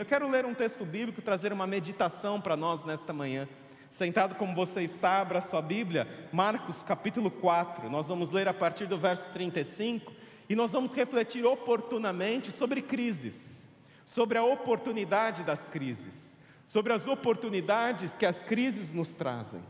Eu 0.00 0.06
quero 0.06 0.30
ler 0.30 0.46
um 0.46 0.54
texto 0.54 0.82
bíblico, 0.82 1.20
trazer 1.20 1.52
uma 1.52 1.66
meditação 1.66 2.40
para 2.40 2.56
nós 2.56 2.82
nesta 2.84 3.12
manhã. 3.12 3.46
Sentado 3.90 4.34
como 4.34 4.54
você 4.54 4.80
está, 4.80 5.20
abra 5.20 5.42
sua 5.42 5.60
Bíblia, 5.60 6.08
Marcos 6.32 6.82
capítulo 6.82 7.30
4. 7.30 7.90
Nós 7.90 8.08
vamos 8.08 8.30
ler 8.30 8.48
a 8.48 8.54
partir 8.54 8.86
do 8.86 8.96
verso 8.96 9.30
35 9.30 10.10
e 10.48 10.56
nós 10.56 10.72
vamos 10.72 10.94
refletir 10.94 11.44
oportunamente 11.44 12.50
sobre 12.50 12.80
crises, 12.80 13.68
sobre 14.06 14.38
a 14.38 14.42
oportunidade 14.42 15.44
das 15.44 15.66
crises, 15.66 16.38
sobre 16.66 16.94
as 16.94 17.06
oportunidades 17.06 18.16
que 18.16 18.24
as 18.24 18.40
crises 18.40 18.94
nos 18.94 19.14
trazem. 19.14 19.60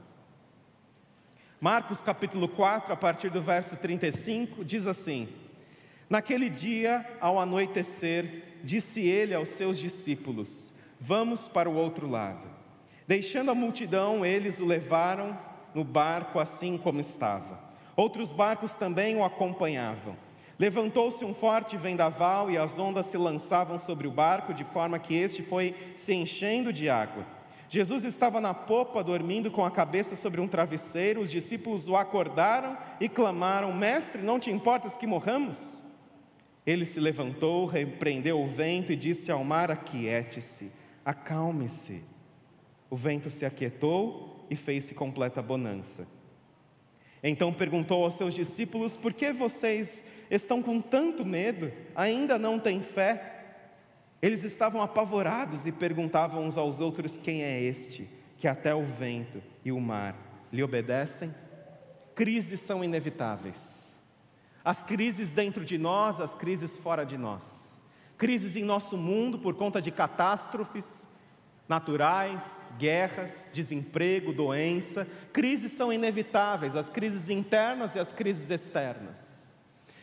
Marcos 1.60 2.04
capítulo 2.04 2.46
4, 2.46 2.92
a 2.92 2.96
partir 2.96 3.30
do 3.30 3.42
verso 3.42 3.76
35, 3.76 4.64
diz 4.64 4.86
assim: 4.86 5.28
Naquele 6.10 6.50
dia, 6.50 7.06
ao 7.20 7.38
anoitecer, 7.38 8.58
disse 8.64 9.00
ele 9.00 9.32
aos 9.32 9.50
seus 9.50 9.78
discípulos: 9.78 10.72
Vamos 11.00 11.46
para 11.46 11.70
o 11.70 11.76
outro 11.76 12.10
lado. 12.10 12.48
Deixando 13.06 13.52
a 13.52 13.54
multidão, 13.54 14.26
eles 14.26 14.58
o 14.58 14.66
levaram 14.66 15.38
no 15.72 15.84
barco 15.84 16.40
assim 16.40 16.76
como 16.76 16.98
estava. 16.98 17.60
Outros 17.94 18.32
barcos 18.32 18.74
também 18.74 19.16
o 19.16 19.22
acompanhavam. 19.22 20.16
Levantou-se 20.58 21.24
um 21.24 21.32
forte 21.32 21.76
vendaval 21.76 22.50
e 22.50 22.58
as 22.58 22.76
ondas 22.76 23.06
se 23.06 23.16
lançavam 23.16 23.78
sobre 23.78 24.08
o 24.08 24.10
barco, 24.10 24.52
de 24.52 24.64
forma 24.64 24.98
que 24.98 25.14
este 25.14 25.44
foi 25.44 25.76
se 25.96 26.12
enchendo 26.12 26.72
de 26.72 26.88
água. 26.88 27.24
Jesus 27.68 28.04
estava 28.04 28.40
na 28.40 28.52
popa, 28.52 29.04
dormindo 29.04 29.48
com 29.48 29.64
a 29.64 29.70
cabeça 29.70 30.16
sobre 30.16 30.40
um 30.40 30.48
travesseiro. 30.48 31.20
Os 31.20 31.30
discípulos 31.30 31.86
o 31.86 31.94
acordaram 31.94 32.76
e 33.00 33.08
clamaram: 33.08 33.72
Mestre, 33.72 34.20
não 34.20 34.40
te 34.40 34.50
importas 34.50 34.96
que 34.96 35.06
morramos? 35.06 35.88
Ele 36.70 36.84
se 36.84 37.00
levantou, 37.00 37.66
repreendeu 37.66 38.40
o 38.40 38.46
vento 38.46 38.92
e 38.92 38.96
disse 38.96 39.32
ao 39.32 39.42
mar: 39.42 39.72
Aquiete-se, 39.72 40.70
acalme-se. 41.04 42.04
O 42.88 42.94
vento 42.94 43.28
se 43.28 43.44
aquietou 43.44 44.46
e 44.48 44.54
fez-se 44.54 44.94
completa 44.94 45.42
bonança. 45.42 46.06
Então 47.24 47.52
perguntou 47.52 48.04
aos 48.04 48.14
seus 48.14 48.34
discípulos: 48.34 48.96
Por 48.96 49.12
que 49.12 49.32
vocês 49.32 50.04
estão 50.30 50.62
com 50.62 50.80
tanto 50.80 51.24
medo? 51.24 51.72
Ainda 51.92 52.38
não 52.38 52.56
têm 52.56 52.80
fé? 52.80 53.56
Eles 54.22 54.44
estavam 54.44 54.80
apavorados 54.80 55.66
e 55.66 55.72
perguntavam 55.72 56.44
uns 56.44 56.56
aos 56.56 56.80
outros: 56.80 57.18
Quem 57.18 57.42
é 57.42 57.60
este 57.60 58.08
que 58.38 58.46
até 58.46 58.72
o 58.72 58.84
vento 58.84 59.42
e 59.64 59.72
o 59.72 59.80
mar 59.80 60.14
lhe 60.52 60.62
obedecem? 60.62 61.34
Crises 62.14 62.60
são 62.60 62.84
inevitáveis. 62.84 63.79
As 64.64 64.82
crises 64.82 65.30
dentro 65.30 65.64
de 65.64 65.78
nós, 65.78 66.20
as 66.20 66.34
crises 66.34 66.76
fora 66.76 67.04
de 67.04 67.16
nós. 67.16 67.78
Crises 68.18 68.56
em 68.56 68.64
nosso 68.64 68.96
mundo 68.96 69.38
por 69.38 69.54
conta 69.54 69.80
de 69.80 69.90
catástrofes 69.90 71.08
naturais, 71.70 72.60
guerras, 72.76 73.48
desemprego, 73.54 74.32
doença. 74.32 75.06
Crises 75.32 75.70
são 75.70 75.92
inevitáveis, 75.92 76.74
as 76.74 76.90
crises 76.90 77.30
internas 77.30 77.94
e 77.94 78.00
as 78.00 78.12
crises 78.12 78.50
externas. 78.50 79.40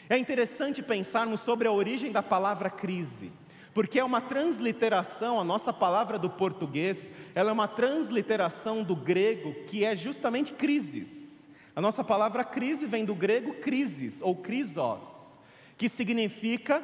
É 0.09 0.17
interessante 0.17 0.81
pensarmos 0.81 1.42
sobre 1.42 1.67
a 1.67 1.71
origem 1.71 2.09
da 2.09 2.23
palavra 2.23 2.69
crise, 2.69 3.33
porque 3.73 3.99
é 3.99 4.03
uma 4.03 4.21
transliteração, 4.21 5.42
a 5.42 5.44
nossa 5.44 5.73
palavra 5.73 6.17
do 6.17 6.30
português, 6.30 7.11
ela 7.36 7.49
é 7.49 7.53
uma 7.53 7.67
transliteração 7.67 8.81
do 8.81 8.95
grego 8.95 9.53
que 9.66 9.83
é 9.83 9.94
justamente 9.94 10.53
crises. 10.53 11.36
A 11.78 11.81
nossa 11.81 12.03
palavra 12.03 12.44
crise 12.44 12.88
vem 12.88 13.06
do 13.06 13.14
grego 13.14 13.53
crisis 13.53 14.20
ou 14.23 14.36
crisos, 14.36 15.38
que 15.78 15.88
significa 15.88 16.81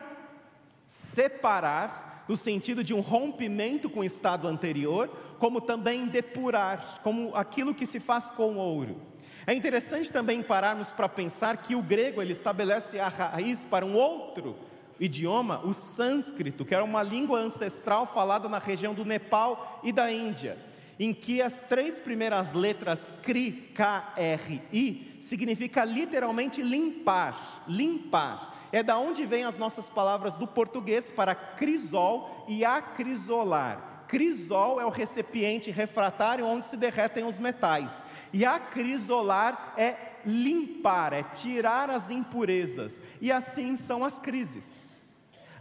separar 0.85 2.23
no 2.29 2.37
sentido 2.37 2.83
de 2.83 2.93
um 2.93 2.99
rompimento 2.99 3.89
com 3.89 4.01
o 4.01 4.03
estado 4.03 4.47
anterior, 4.47 5.09
como 5.39 5.59
também 5.59 6.05
depurar, 6.05 7.01
como 7.01 7.35
aquilo 7.35 7.73
que 7.73 7.87
se 7.87 7.99
faz 7.99 8.29
com 8.29 8.57
ouro. 8.57 9.01
É 9.47 9.53
interessante 9.55 10.13
também 10.13 10.43
pararmos 10.43 10.91
para 10.91 11.09
pensar 11.09 11.57
que 11.57 11.73
o 11.73 11.81
grego 11.81 12.21
ele 12.21 12.33
estabelece 12.33 12.99
a 12.99 13.07
raiz 13.07 13.65
para 13.65 13.83
um 13.83 13.95
outro 13.95 14.55
idioma, 14.99 15.59
o 15.65 15.73
sânscrito, 15.73 16.63
que 16.63 16.75
era 16.75 16.83
uma 16.83 17.01
língua 17.01 17.39
ancestral 17.39 18.05
falada 18.05 18.47
na 18.47 18.59
região 18.59 18.93
do 18.93 19.03
Nepal 19.03 19.81
e 19.83 19.91
da 19.91 20.11
Índia 20.11 20.71
em 20.99 21.13
que 21.13 21.41
as 21.41 21.61
três 21.61 21.99
primeiras 21.99 22.53
letras 22.53 23.13
CRI, 23.23 23.71
K-R-I, 23.73 25.17
significa 25.19 25.83
literalmente 25.83 26.61
limpar, 26.61 27.63
limpar. 27.67 28.67
É 28.71 28.81
da 28.81 28.97
onde 28.97 29.25
vêm 29.25 29.43
as 29.43 29.57
nossas 29.57 29.89
palavras 29.89 30.35
do 30.35 30.47
português 30.47 31.11
para 31.11 31.35
crisol 31.35 32.45
e 32.47 32.65
acrisolar. 32.65 34.05
Crisol 34.07 34.79
é 34.79 34.85
o 34.85 34.89
recipiente 34.89 35.71
refratário 35.71 36.45
onde 36.45 36.65
se 36.65 36.77
derretem 36.77 37.25
os 37.25 37.39
metais. 37.39 38.05
E 38.31 38.45
acrisolar 38.45 39.73
é 39.77 39.95
limpar, 40.25 41.13
é 41.13 41.23
tirar 41.23 41.89
as 41.89 42.09
impurezas. 42.09 43.01
E 43.19 43.31
assim 43.31 43.75
são 43.75 44.03
as 44.03 44.19
crises. 44.19 44.82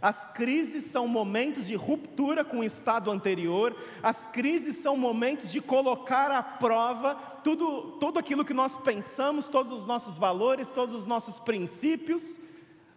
As 0.03 0.25
crises 0.33 0.83
são 0.83 1.07
momentos 1.07 1.65
de 1.65 1.75
ruptura 1.75 2.43
com 2.43 2.59
o 2.59 2.63
estado 2.65 3.09
anterior, 3.09 3.73
as 4.03 4.27
crises 4.27 4.75
são 4.75 4.97
momentos 4.97 5.49
de 5.49 5.61
colocar 5.61 6.29
à 6.29 6.43
prova 6.43 7.15
tudo, 7.41 7.93
tudo 8.01 8.19
aquilo 8.19 8.43
que 8.43 8.53
nós 8.53 8.75
pensamos, 8.75 9.47
todos 9.47 9.71
os 9.71 9.85
nossos 9.85 10.17
valores, 10.17 10.71
todos 10.71 10.93
os 10.93 11.05
nossos 11.05 11.39
princípios. 11.39 12.37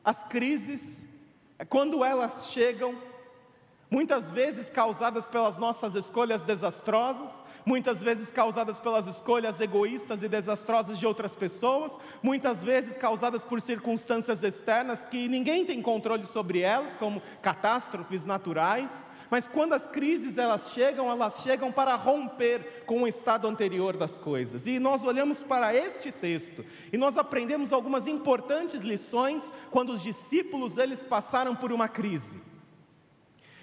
As 0.05 0.25
crises, 0.25 1.09
quando 1.69 2.05
elas 2.05 2.49
chegam, 2.49 2.97
muitas 3.91 4.31
vezes 4.31 4.69
causadas 4.69 5.29
pelas 5.29 5.57
nossas 5.57 5.95
escolhas 5.95 6.43
desastrosas, 6.43 7.45
muitas 7.65 8.03
vezes 8.03 8.31
causadas 8.31 8.81
pelas 8.81 9.07
escolhas 9.07 9.61
egoístas 9.61 10.23
e 10.23 10.29
desastrosas 10.29 10.99
de 10.99 11.07
outras 11.07 11.37
pessoas, 11.37 11.99
muitas 12.23 12.63
vezes 12.63 12.97
causadas 12.97 13.45
por 13.45 13.61
circunstâncias 13.61 14.43
externas 14.43 15.05
que 15.05 15.29
ninguém 15.29 15.65
tem 15.65 15.81
controle 15.81 16.27
sobre 16.27 16.61
elas, 16.61 16.97
como 16.97 17.23
catástrofes 17.41 18.25
naturais. 18.25 19.11
Mas 19.29 19.49
quando 19.49 19.73
as 19.73 19.87
crises 19.89 20.39
elas 20.39 20.71
chegam, 20.71 21.11
elas 21.11 21.41
chegam 21.43 21.73
para 21.73 21.97
romper 21.97 22.85
com 22.87 23.03
o 23.03 23.09
estado 23.09 23.49
anterior 23.49 23.97
das 23.97 24.19
coisas. 24.19 24.67
E 24.67 24.79
nós 24.79 25.05
olhamos 25.05 25.43
para 25.43 25.75
este 25.75 26.13
texto 26.13 26.65
e 26.93 26.97
nós 26.97 27.19
aprendemos 27.19 27.73
algumas 27.73 28.07
importantes 28.07 28.83
lições 28.83 29.53
quando 29.71 29.91
os 29.91 30.03
discípulos 30.03 30.79
eles 30.79 31.05
passaram 31.05 31.57
por 31.57 31.73
uma 31.73 31.89
crise. 31.89 32.41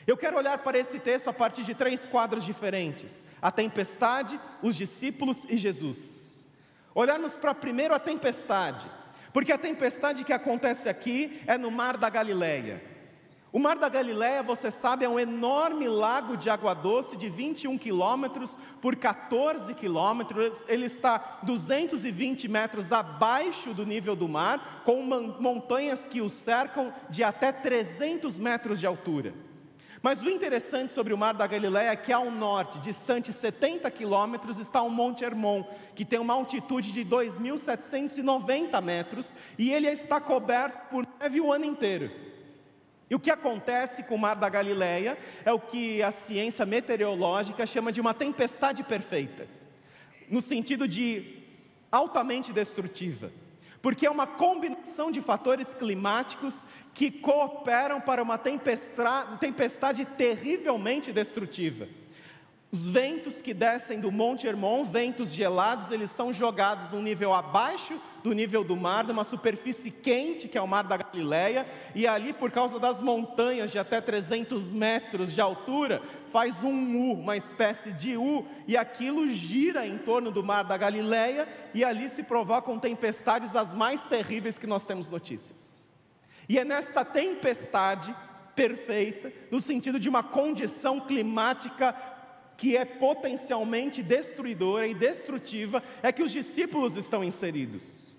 Eu 0.06 0.18
quero 0.18 0.38
olhar 0.38 0.58
para 0.60 0.78
esse 0.78 1.00
texto 1.00 1.30
a 1.30 1.34
partir 1.34 1.64
de 1.64 1.74
três 1.74 2.06
quadros 2.06 2.44
diferentes: 2.44 3.26
a 3.42 3.52
tempestade, 3.52 4.40
os 4.62 4.76
discípulos 4.76 5.46
e 5.50 5.58
Jesus. 5.58 6.46
Olharmos 6.94 7.36
para 7.38 7.56
primeiro 7.56 7.94
a 7.94 8.00
tempestade, 8.00 8.90
porque 9.32 9.52
a 9.52 9.58
tempestade 9.58 10.24
que 10.24 10.34
acontece 10.34 10.90
aqui 10.90 11.42
é 11.48 11.58
no 11.58 11.72
Mar 11.72 11.98
da 11.98 12.10
Galileia. 12.10 12.94
O 13.52 13.60
Mar 13.60 13.78
da 13.78 13.88
Galileia, 13.88 14.42
você 14.42 14.72
sabe, 14.72 15.06
é 15.06 15.10
um 15.10 15.20
enorme 15.20 15.88
lago 15.88 16.36
de 16.36 16.50
água 16.50 16.74
doce 16.74 17.16
de 17.16 17.30
21 17.30 17.78
quilômetros 17.78 18.58
por 18.82 18.96
14 18.96 19.76
quilômetros. 19.76 20.66
Ele 20.68 20.88
está 20.88 21.40
220 21.44 22.48
metros 22.48 22.92
abaixo 22.92 23.72
do 23.72 23.86
nível 23.86 24.16
do 24.16 24.28
mar, 24.28 24.82
com 24.84 25.04
montanhas 25.04 26.08
que 26.08 26.20
o 26.20 26.32
cercam 26.32 26.92
de 27.12 27.24
até 27.24 27.52
300 27.52 28.40
metros 28.40 28.80
de 28.80 28.88
altura. 28.88 29.36
Mas 30.04 30.22
o 30.22 30.30
interessante 30.30 30.92
sobre 30.92 31.14
o 31.14 31.18
Mar 31.18 31.34
da 31.34 31.48
Galileia 31.48 31.92
é 31.92 31.96
que 31.96 32.12
ao 32.12 32.30
norte, 32.30 32.78
distante 32.80 33.32
70 33.32 33.90
quilômetros, 33.90 34.60
está 34.60 34.82
o 34.82 34.90
Monte 34.90 35.24
Hermon, 35.24 35.64
que 35.96 36.04
tem 36.04 36.20
uma 36.20 36.34
altitude 36.34 36.92
de 36.92 37.06
2.790 37.06 38.82
metros 38.84 39.34
e 39.58 39.72
ele 39.72 39.88
está 39.88 40.20
coberto 40.20 40.90
por 40.90 41.08
neve 41.18 41.40
o 41.40 41.54
ano 41.54 41.64
inteiro. 41.64 42.12
E 43.10 43.16
o 43.16 43.20
que 43.20 43.32
acontece 43.32 44.04
com 44.04 44.16
o 44.16 44.20
Mar 44.20 44.36
da 44.36 44.50
Galileia 44.50 45.18
é 45.46 45.54
o 45.54 45.60
que 45.60 46.04
a 46.04 46.12
ciência 46.12 46.66
meteorológica 46.66 47.66
chama 47.66 47.90
de 47.90 48.02
uma 48.02 48.14
tempestade 48.14 48.84
perfeita, 48.84 49.48
no 50.30 50.42
sentido 50.42 50.86
de 50.86 51.44
altamente 51.90 52.52
destrutiva 52.52 53.32
porque 53.84 54.06
é 54.06 54.10
uma 54.10 54.26
combinação 54.26 55.12
de 55.12 55.20
fatores 55.20 55.74
climáticos 55.74 56.66
que 56.94 57.12
cooperam 57.12 58.00
para 58.00 58.24
uma 58.24 58.38
tempestade, 58.38 60.06
terrivelmente 60.18 61.12
destrutiva. 61.12 61.90
Os 62.74 62.88
ventos 62.88 63.40
que 63.40 63.54
descem 63.54 64.00
do 64.00 64.12
Monte 64.12 64.48
Hermon, 64.48 64.84
ventos 64.84 65.32
gelados, 65.32 65.92
eles 65.92 66.10
são 66.10 66.34
jogados 66.34 66.90
num 66.90 67.04
nível 67.04 67.32
abaixo 67.32 68.02
do 68.24 68.34
nível 68.34 68.64
do 68.64 68.76
mar, 68.76 69.06
numa 69.06 69.24
superfície 69.24 69.92
quente, 69.92 70.48
que 70.48 70.58
é 70.58 70.62
o 70.62 70.68
Mar 70.68 70.84
da 70.86 70.98
Galileia, 70.98 71.68
e 71.94 72.08
ali, 72.08 72.34
por 72.34 72.50
causa 72.50 72.80
das 72.80 73.00
montanhas 73.00 73.72
de 73.72 73.78
até 73.78 74.02
300 74.02 74.74
metros 74.74 75.32
de 75.32 75.40
altura, 75.40 76.02
faz 76.32 76.64
um 76.64 77.12
U, 77.12 77.14
uma 77.14 77.38
espécie 77.38 77.92
de 77.92 78.18
U, 78.18 78.44
e 78.68 78.76
aquilo 78.76 79.30
gira 79.30 79.86
em 79.86 80.00
torno 80.00 80.32
do 80.32 80.42
Mar 80.42 80.64
da 80.64 80.76
Galileia, 80.76 81.48
e 81.76 81.84
ali 81.84 82.10
se 82.10 82.24
provocam 82.24 82.80
tempestades 82.80 83.56
as 83.56 83.76
mais 83.76 84.04
terríveis 84.04 84.58
que 84.58 84.66
nós 84.66 84.84
temos 84.84 85.08
notícias. 85.10 85.80
E 86.50 86.58
é 86.58 86.66
nesta 86.66 87.06
tempestade 87.06 88.16
perfeita, 88.56 89.32
no 89.52 89.60
sentido 89.62 90.00
de 90.00 90.10
uma 90.10 90.24
condição 90.24 91.00
climática 91.00 92.13
que 92.58 92.78
é 92.78 92.86
potencialmente 92.86 94.02
destruidora 94.02 94.88
e 94.88 94.94
destrutiva, 94.94 95.84
é 96.02 96.12
que 96.12 96.24
os 96.24 96.32
discípulos 96.32 96.98
estão 96.98 97.24
inseridos. 97.24 98.14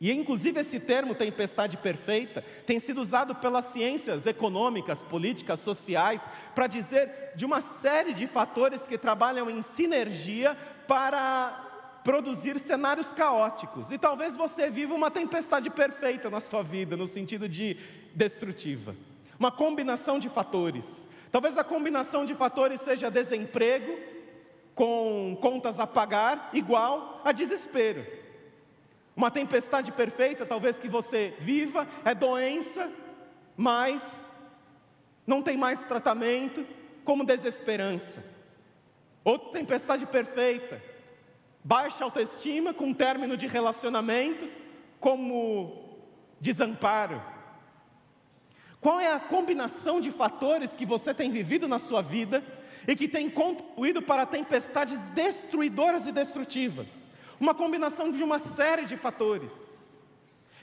E 0.00 0.12
inclusive 0.12 0.60
esse 0.60 0.78
termo 0.78 1.14
tempestade 1.14 1.76
perfeita 1.76 2.44
tem 2.66 2.78
sido 2.78 3.00
usado 3.00 3.34
pelas 3.34 3.64
ciências 3.66 4.26
econômicas, 4.26 5.02
políticas, 5.02 5.58
sociais, 5.58 6.28
para 6.54 6.68
dizer 6.68 7.32
de 7.34 7.44
uma 7.44 7.60
série 7.60 8.14
de 8.14 8.26
fatores 8.26 8.86
que 8.86 8.96
trabalham 8.96 9.50
em 9.50 9.60
sinergia 9.60 10.56
para 10.86 11.64
produzir 12.04 12.58
cenários 12.60 13.12
caóticos. 13.12 13.90
E 13.90 13.98
talvez 13.98 14.36
você 14.36 14.70
viva 14.70 14.94
uma 14.94 15.10
tempestade 15.10 15.68
perfeita 15.68 16.30
na 16.30 16.40
sua 16.40 16.62
vida, 16.62 16.96
no 16.96 17.06
sentido 17.06 17.48
de 17.48 17.76
destrutiva. 18.14 18.94
Uma 19.38 19.50
combinação 19.50 20.18
de 20.18 20.28
fatores. 20.28 21.08
Talvez 21.30 21.58
a 21.58 21.64
combinação 21.64 22.24
de 22.24 22.34
fatores 22.34 22.80
seja 22.80 23.10
desemprego 23.10 23.98
com 24.74 25.36
contas 25.40 25.80
a 25.80 25.86
pagar 25.86 26.50
igual 26.52 27.20
a 27.24 27.32
desespero. 27.32 28.06
Uma 29.16 29.30
tempestade 29.30 29.90
perfeita, 29.90 30.46
talvez 30.46 30.78
que 30.78 30.88
você 30.88 31.34
viva, 31.40 31.88
é 32.04 32.14
doença, 32.14 32.90
mas 33.56 34.36
não 35.26 35.42
tem 35.42 35.56
mais 35.56 35.84
tratamento, 35.84 36.64
como 37.04 37.24
desesperança. 37.24 38.22
Outra 39.24 39.50
tempestade 39.50 40.06
perfeita, 40.06 40.80
baixa 41.64 42.04
autoestima 42.04 42.72
com 42.72 42.94
término 42.94 43.36
de 43.36 43.46
relacionamento, 43.46 44.48
como 45.00 45.98
desamparo. 46.40 47.20
Qual 48.80 49.00
é 49.00 49.12
a 49.12 49.18
combinação 49.18 50.00
de 50.00 50.10
fatores 50.10 50.76
que 50.76 50.86
você 50.86 51.12
tem 51.12 51.30
vivido 51.30 51.66
na 51.66 51.78
sua 51.78 52.00
vida 52.00 52.44
e 52.86 52.94
que 52.94 53.08
tem 53.08 53.28
contribuído 53.28 54.00
para 54.00 54.24
tempestades 54.24 55.10
destruidoras 55.10 56.06
e 56.06 56.12
destrutivas? 56.12 57.10
Uma 57.40 57.54
combinação 57.54 58.12
de 58.12 58.22
uma 58.22 58.38
série 58.38 58.84
de 58.84 58.96
fatores. 58.96 59.78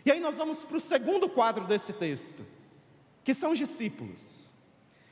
E 0.05 0.11
aí 0.11 0.19
nós 0.19 0.37
vamos 0.37 0.63
para 0.63 0.77
o 0.77 0.79
segundo 0.79 1.27
quadro 1.27 1.65
desse 1.65 1.91
texto, 1.91 2.45
que 3.23 3.33
são 3.33 3.51
os 3.51 3.57
discípulos. 3.57 4.45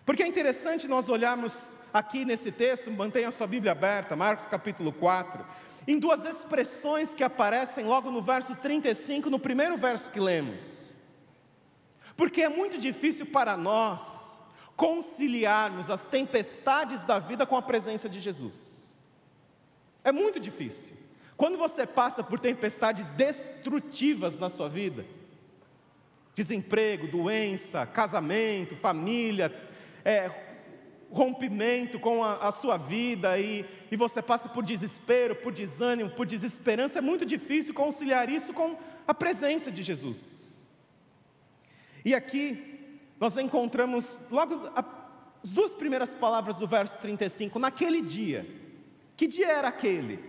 Porque 0.06 0.24
é 0.24 0.28
interessante 0.28 0.88
nós 0.88 1.10
olharmos 1.10 1.74
aqui 1.94 2.26
nesse 2.26 2.52
texto, 2.52 2.92
mantenha 2.92 3.28
a 3.28 3.32
sua 3.32 3.48
Bíblia 3.48 3.72
aberta, 3.72 4.16
Marcos 4.16 4.48
capítulo 4.48 4.94
4, 4.94 5.46
em 5.88 6.00
duas 6.00 6.26
expressões 6.26 7.14
que 7.14 7.24
aparecem 7.24 7.86
logo 7.86 8.10
no 8.10 8.22
verso 8.22 8.56
35, 8.56 9.30
no 9.30 9.40
primeiro 9.40 9.78
verso 9.78 10.12
que 10.12 10.20
lemos. 10.20 10.82
Porque 12.15 12.42
é 12.42 12.50
muito 12.50 12.77
difícil 12.77 13.25
para 13.25 13.57
nós 13.57 14.39
conciliarmos 14.75 15.89
as 15.89 16.07
tempestades 16.07 17.04
da 17.06 17.19
vida 17.19 17.45
com 17.45 17.56
a 17.56 17.62
presença 17.62 18.10
de 18.10 18.19
Jesus. 18.19 18.95
É 20.04 20.12
muito 20.12 20.39
difícil. 20.39 20.95
Quando 21.38 21.57
você 21.57 21.86
passa 21.86 22.24
por 22.24 22.39
tempestades 22.39 23.12
destrutivas 23.12 24.38
na 24.38 24.50
sua 24.50 24.69
vida, 24.69 25.06
desemprego, 26.36 27.07
doença, 27.07 27.86
casamento, 27.86 28.75
família, 28.75 29.54
é, 30.04 30.31
rompimento 31.12 32.00
com 32.00 32.24
a, 32.24 32.48
a 32.48 32.51
sua 32.51 32.77
vida 32.77 33.38
e, 33.38 33.66
e 33.92 33.95
você 33.95 34.21
passa 34.21 34.50
por 34.50 34.63
desespero, 34.63 35.36
por 35.36 35.54
desânimo, 35.54 36.09
por 36.09 36.25
desesperança, 36.25 36.98
é 36.98 37.01
muito 37.01 37.25
difícil 37.25 37.74
conciliar 37.74 38.30
isso 38.30 38.51
com 38.54 38.77
a 39.07 39.13
presença 39.13 39.71
de 39.71 39.83
Jesus. 39.83 40.43
E 42.06 42.14
aqui 42.14 42.74
nós 43.20 43.38
encontramos 43.38 44.20
logo 44.30 44.70
a, 44.76 44.84
as 45.44 45.52
duas 45.52 45.74
primeiras 45.74 46.14
palavras 46.14 46.60
do 46.60 46.68
verso 46.68 46.98
35, 47.00 47.58
naquele 47.60 48.02
dia. 48.02 48.46
Que 49.16 49.28
dia 49.28 49.48
era 49.48 49.68
aquele? 49.68 50.20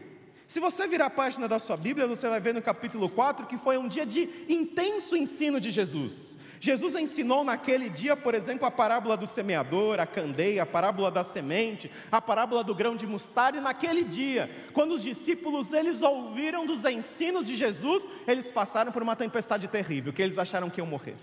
Se 0.47 0.61
você 0.61 0.87
virar 0.87 1.07
a 1.07 1.11
página 1.11 1.49
da 1.49 1.59
sua 1.59 1.77
Bíblia, 1.77 2.07
você 2.07 2.29
vai 2.29 2.39
ver 2.39 2.55
no 2.55 2.63
capítulo 2.63 3.09
4 3.09 3.47
que 3.47 3.57
foi 3.57 3.79
um 3.79 3.89
dia 3.89 4.05
de 4.05 4.29
intenso 4.49 5.17
ensino 5.17 5.59
de 5.59 5.71
Jesus. 5.71 6.37
Jesus 6.61 6.95
ensinou 6.95 7.45
naquele 7.45 7.91
dia, 7.91 8.17
por 8.17 8.35
exemplo, 8.35 8.67
a 8.67 8.71
parábola 8.71 9.17
do 9.17 9.27
semeador, 9.27 10.01
a 10.01 10.07
candeia, 10.07 10.63
a 10.63 10.67
parábola 10.67 11.11
da 11.11 11.23
semente, 11.23 11.91
a 12.11 12.23
parábola 12.23 12.65
do 12.65 12.75
grão 12.75 12.97
de 12.97 13.07
mostarda, 13.07 13.59
e 13.59 13.61
naquele 13.61 14.03
dia, 14.03 14.51
quando 14.73 14.93
os 14.93 15.03
discípulos 15.03 15.75
eles 15.75 16.01
ouviram 16.01 16.65
dos 16.65 16.85
ensinos 16.85 17.47
de 17.47 17.55
Jesus, 17.55 18.09
eles 18.27 18.51
passaram 18.51 18.93
por 18.93 19.03
uma 19.03 19.15
tempestade 19.15 19.69
terrível, 19.69 20.13
que 20.13 20.23
eles 20.23 20.39
acharam 20.39 20.71
que 20.71 20.81
iam 20.81 20.87
morrer. 20.87 21.17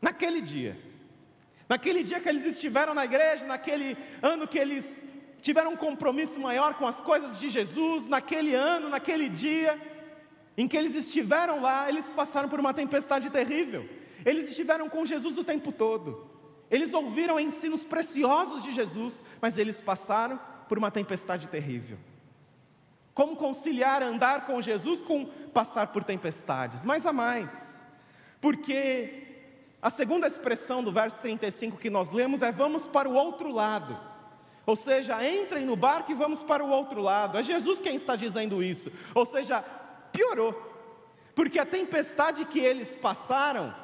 Naquele 0.00 0.40
dia. 0.40 0.78
Naquele 1.68 2.02
dia 2.02 2.20
que 2.20 2.28
eles 2.28 2.44
estiveram 2.44 2.94
na 2.94 3.04
igreja, 3.04 3.44
naquele 3.44 3.96
ano 4.22 4.48
que 4.48 4.58
eles 4.58 5.06
tiveram 5.40 5.72
um 5.72 5.76
compromisso 5.76 6.40
maior 6.40 6.74
com 6.74 6.86
as 6.86 7.00
coisas 7.00 7.38
de 7.38 7.48
Jesus, 7.48 8.08
naquele 8.08 8.54
ano, 8.54 8.88
naquele 8.88 9.28
dia, 9.28 9.78
em 10.56 10.66
que 10.66 10.76
eles 10.76 10.94
estiveram 10.94 11.60
lá, 11.60 11.88
eles 11.88 12.08
passaram 12.08 12.48
por 12.48 12.58
uma 12.58 12.72
tempestade 12.72 13.30
terrível. 13.30 13.88
Eles 14.24 14.48
estiveram 14.48 14.88
com 14.88 15.04
Jesus 15.06 15.38
o 15.38 15.44
tempo 15.44 15.70
todo. 15.70 16.28
Eles 16.70 16.92
ouviram 16.92 17.38
ensinos 17.38 17.84
preciosos 17.84 18.62
de 18.62 18.72
Jesus, 18.72 19.24
mas 19.40 19.56
eles 19.58 19.80
passaram 19.80 20.40
por 20.68 20.76
uma 20.76 20.90
tempestade 20.90 21.48
terrível. 21.48 21.98
Como 23.14 23.36
conciliar 23.36 24.02
andar 24.02 24.46
com 24.46 24.60
Jesus 24.60 25.02
com 25.02 25.26
passar 25.52 25.88
por 25.88 26.04
tempestades? 26.04 26.84
Mais 26.84 27.06
a 27.06 27.12
mais. 27.12 27.86
Porque 28.40 29.27
a 29.80 29.90
segunda 29.90 30.26
expressão 30.26 30.82
do 30.82 30.90
verso 30.90 31.20
35 31.20 31.78
que 31.78 31.88
nós 31.88 32.10
lemos 32.10 32.42
é: 32.42 32.50
vamos 32.50 32.86
para 32.88 33.08
o 33.08 33.14
outro 33.14 33.52
lado. 33.52 33.98
Ou 34.66 34.76
seja, 34.76 35.26
entrem 35.26 35.64
no 35.64 35.76
barco 35.76 36.12
e 36.12 36.14
vamos 36.14 36.42
para 36.42 36.62
o 36.62 36.68
outro 36.68 37.00
lado. 37.00 37.38
É 37.38 37.42
Jesus 37.42 37.80
quem 37.80 37.96
está 37.96 38.16
dizendo 38.16 38.62
isso. 38.62 38.92
Ou 39.14 39.24
seja, 39.24 39.62
piorou. 40.12 40.52
Porque 41.34 41.58
a 41.58 41.64
tempestade 41.64 42.44
que 42.44 42.58
eles 42.58 42.96
passaram, 42.96 43.74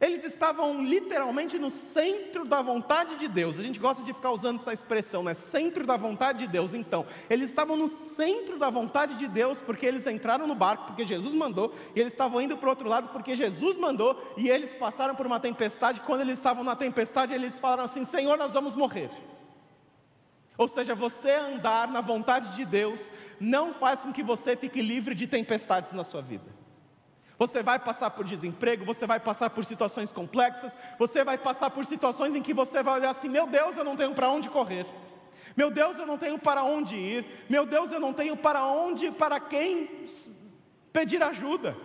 eles 0.00 0.22
estavam 0.22 0.84
literalmente 0.84 1.58
no 1.58 1.68
centro 1.68 2.44
da 2.44 2.62
vontade 2.62 3.16
de 3.16 3.26
Deus. 3.26 3.58
A 3.58 3.62
gente 3.62 3.80
gosta 3.80 4.04
de 4.04 4.12
ficar 4.12 4.30
usando 4.30 4.60
essa 4.60 4.72
expressão, 4.72 5.24
né? 5.24 5.34
Centro 5.34 5.84
da 5.84 5.96
vontade 5.96 6.40
de 6.40 6.46
Deus. 6.46 6.72
Então, 6.72 7.04
eles 7.28 7.48
estavam 7.48 7.76
no 7.76 7.88
centro 7.88 8.58
da 8.58 8.70
vontade 8.70 9.16
de 9.16 9.26
Deus 9.26 9.60
porque 9.60 9.84
eles 9.84 10.06
entraram 10.06 10.46
no 10.46 10.54
barco 10.54 10.86
porque 10.86 11.04
Jesus 11.04 11.34
mandou, 11.34 11.74
e 11.96 12.00
eles 12.00 12.12
estavam 12.12 12.40
indo 12.40 12.56
para 12.56 12.66
o 12.66 12.70
outro 12.70 12.88
lado 12.88 13.08
porque 13.08 13.34
Jesus 13.34 13.76
mandou, 13.76 14.22
e 14.36 14.48
eles 14.48 14.72
passaram 14.72 15.16
por 15.16 15.26
uma 15.26 15.40
tempestade. 15.40 16.00
Quando 16.02 16.20
eles 16.20 16.38
estavam 16.38 16.62
na 16.62 16.76
tempestade, 16.76 17.34
eles 17.34 17.58
falaram 17.58 17.82
assim: 17.82 18.04
Senhor, 18.04 18.38
nós 18.38 18.52
vamos 18.52 18.76
morrer. 18.76 19.10
Ou 20.56 20.68
seja, 20.68 20.94
você 20.94 21.32
andar 21.32 21.88
na 21.88 22.00
vontade 22.00 22.54
de 22.54 22.64
Deus 22.64 23.12
não 23.40 23.74
faz 23.74 24.02
com 24.02 24.12
que 24.12 24.22
você 24.22 24.54
fique 24.54 24.80
livre 24.80 25.14
de 25.14 25.26
tempestades 25.26 25.92
na 25.92 26.04
sua 26.04 26.22
vida. 26.22 26.67
Você 27.38 27.62
vai 27.62 27.78
passar 27.78 28.10
por 28.10 28.24
desemprego, 28.24 28.84
você 28.84 29.06
vai 29.06 29.20
passar 29.20 29.50
por 29.50 29.64
situações 29.64 30.10
complexas, 30.10 30.76
você 30.98 31.22
vai 31.22 31.38
passar 31.38 31.70
por 31.70 31.84
situações 31.84 32.34
em 32.34 32.42
que 32.42 32.52
você 32.52 32.82
vai 32.82 32.94
olhar 32.94 33.10
assim: 33.10 33.28
meu 33.28 33.46
Deus, 33.46 33.78
eu 33.78 33.84
não 33.84 33.96
tenho 33.96 34.12
para 34.12 34.28
onde 34.28 34.50
correr. 34.50 34.86
Meu 35.56 35.70
Deus, 35.70 35.98
eu 35.98 36.06
não 36.06 36.18
tenho 36.18 36.38
para 36.38 36.64
onde 36.64 36.96
ir. 36.96 37.44
Meu 37.48 37.64
Deus, 37.64 37.92
eu 37.92 38.00
não 38.00 38.12
tenho 38.12 38.36
para 38.36 38.66
onde, 38.66 39.10
para 39.12 39.38
quem 39.38 40.04
pedir 40.92 41.22
ajuda. 41.22 41.76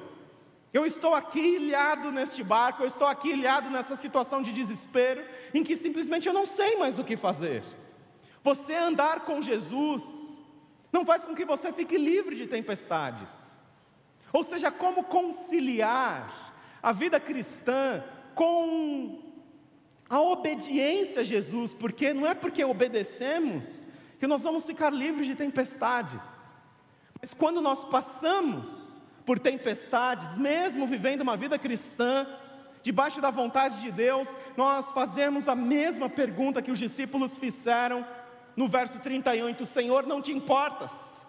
Eu 0.74 0.88
estou 0.88 1.14
aqui 1.14 1.40
ilhado 1.40 2.12
neste 2.12 2.44
barco, 2.44 2.82
eu 2.82 2.88
estou 2.88 3.08
aqui 3.08 3.30
ilhado 3.30 3.70
nessa 3.70 3.96
situação 3.96 4.42
de 4.42 4.52
desespero, 4.52 5.24
em 5.54 5.64
que 5.64 5.76
simplesmente 5.76 6.28
eu 6.28 6.34
não 6.34 6.48
sei 6.48 6.78
mais 6.78 6.98
o 6.98 7.04
que 7.04 7.16
fazer. 7.16 7.64
Você 8.44 8.74
andar 8.74 9.22
com 9.22 9.40
Jesus 9.40 10.04
não 10.92 11.06
faz 11.06 11.26
com 11.26 11.36
que 11.36 11.46
você 11.46 11.72
fique 11.72 11.96
livre 11.96 12.36
de 12.36 12.48
tempestades. 12.48 13.53
Ou 14.34 14.44
seja, 14.44 14.72
como 14.72 15.04
conciliar 15.04 16.54
a 16.82 16.92
vida 16.92 17.20
cristã 17.20 18.04
com 18.34 19.22
a 20.10 20.20
obediência 20.20 21.22
a 21.22 21.24
Jesus, 21.24 21.74
porque 21.74 22.14
não 22.14 22.28
é 22.28 22.34
porque 22.34 22.64
obedecemos 22.66 23.88
que 24.20 24.28
nós 24.28 24.44
vamos 24.44 24.66
ficar 24.66 24.92
livres 24.92 25.28
de 25.28 25.36
tempestades. 25.36 26.50
Mas 27.22 27.34
quando 27.34 27.62
nós 27.62 27.86
passamos 27.86 29.02
por 29.26 29.40
tempestades, 29.40 30.38
mesmo 30.38 30.86
vivendo 30.86 31.22
uma 31.22 31.38
vida 31.38 31.58
cristã, 31.58 32.28
debaixo 32.82 33.22
da 33.22 33.30
vontade 33.30 33.82
de 33.82 33.92
Deus, 33.92 34.36
nós 34.58 34.92
fazemos 34.92 35.48
a 35.48 35.56
mesma 35.56 36.10
pergunta 36.10 36.62
que 36.62 36.72
os 36.72 36.80
discípulos 36.80 37.38
fizeram 37.38 38.06
no 38.56 38.68
verso 38.68 39.00
38, 39.00 39.66
Senhor, 39.66 40.06
não 40.06 40.22
te 40.22 40.32
importas. 40.34 41.23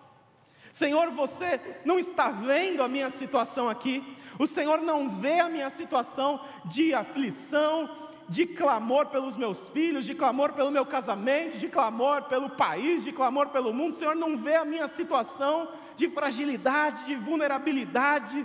Senhor, 0.75 1.12
você 1.12 1.61
não 1.85 2.00
está 2.00 2.31
vendo 2.31 2.83
a 2.83 2.88
minha 2.88 3.09
situação 3.09 3.69
aqui. 3.69 4.02
O 4.40 4.45
Senhor 4.45 4.83
não 4.83 5.09
vê 5.09 5.38
a 5.38 5.49
minha 5.49 5.71
situação 5.71 6.40
de 6.64 6.93
aflição, 6.93 7.88
de 8.28 8.45
clamor 8.45 9.07
pelos 9.07 9.37
meus 9.37 9.69
filhos, 9.69 10.04
de 10.04 10.16
clamor 10.16 10.52
pelo 10.52 10.73
meu 10.73 10.85
casamento, 10.85 11.59
de 11.59 11.69
clamor 11.69 12.23
pelo 12.23 12.50
país, 12.50 13.04
de 13.04 13.12
clamor 13.12 13.50
pelo 13.50 13.73
mundo. 13.73 13.93
O 13.93 13.97
Senhor 13.97 14.16
não 14.16 14.37
vê 14.37 14.57
a 14.57 14.64
minha 14.64 14.88
situação 14.88 15.69
de 15.95 16.09
fragilidade, 16.09 17.04
de 17.04 17.14
vulnerabilidade. 17.14 18.45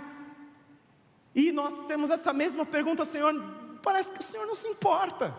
E 1.34 1.50
nós 1.50 1.84
temos 1.88 2.10
essa 2.10 2.32
mesma 2.32 2.64
pergunta, 2.64 3.04
Senhor, 3.04 3.34
parece 3.82 4.12
que 4.12 4.20
o 4.20 4.22
Senhor 4.22 4.46
não 4.46 4.54
se 4.54 4.68
importa. 4.68 5.34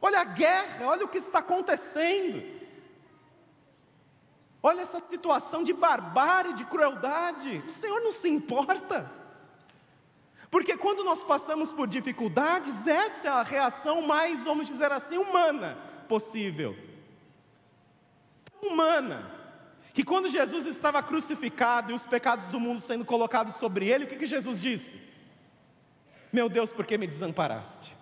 Olha 0.00 0.20
a 0.20 0.24
guerra, 0.24 0.86
olha 0.86 1.06
o 1.06 1.08
que 1.08 1.18
está 1.18 1.40
acontecendo. 1.40 2.59
Olha 4.62 4.82
essa 4.82 5.00
situação 5.08 5.62
de 5.62 5.72
barbárie, 5.72 6.54
de 6.54 6.64
crueldade. 6.64 7.62
O 7.66 7.70
Senhor 7.70 8.00
não 8.00 8.12
se 8.12 8.28
importa. 8.28 9.10
Porque 10.50 10.76
quando 10.76 11.04
nós 11.04 11.22
passamos 11.22 11.72
por 11.72 11.86
dificuldades, 11.86 12.86
essa 12.86 13.28
é 13.28 13.30
a 13.30 13.42
reação 13.42 14.02
mais, 14.02 14.44
vamos 14.44 14.66
dizer 14.66 14.90
assim, 14.90 15.16
humana 15.16 15.90
possível. 16.10 16.76
Humana. 18.60 19.30
Que 19.94 20.02
quando 20.02 20.28
Jesus 20.28 20.66
estava 20.66 21.00
crucificado 21.02 21.92
e 21.92 21.94
os 21.94 22.04
pecados 22.04 22.48
do 22.48 22.58
mundo 22.58 22.80
sendo 22.80 23.04
colocados 23.04 23.54
sobre 23.54 23.88
ele, 23.88 24.04
o 24.04 24.08
que, 24.08 24.16
que 24.16 24.26
Jesus 24.26 24.60
disse? 24.60 25.00
Meu 26.32 26.48
Deus, 26.48 26.72
por 26.72 26.84
que 26.84 26.98
me 26.98 27.06
desamparaste? 27.06 27.99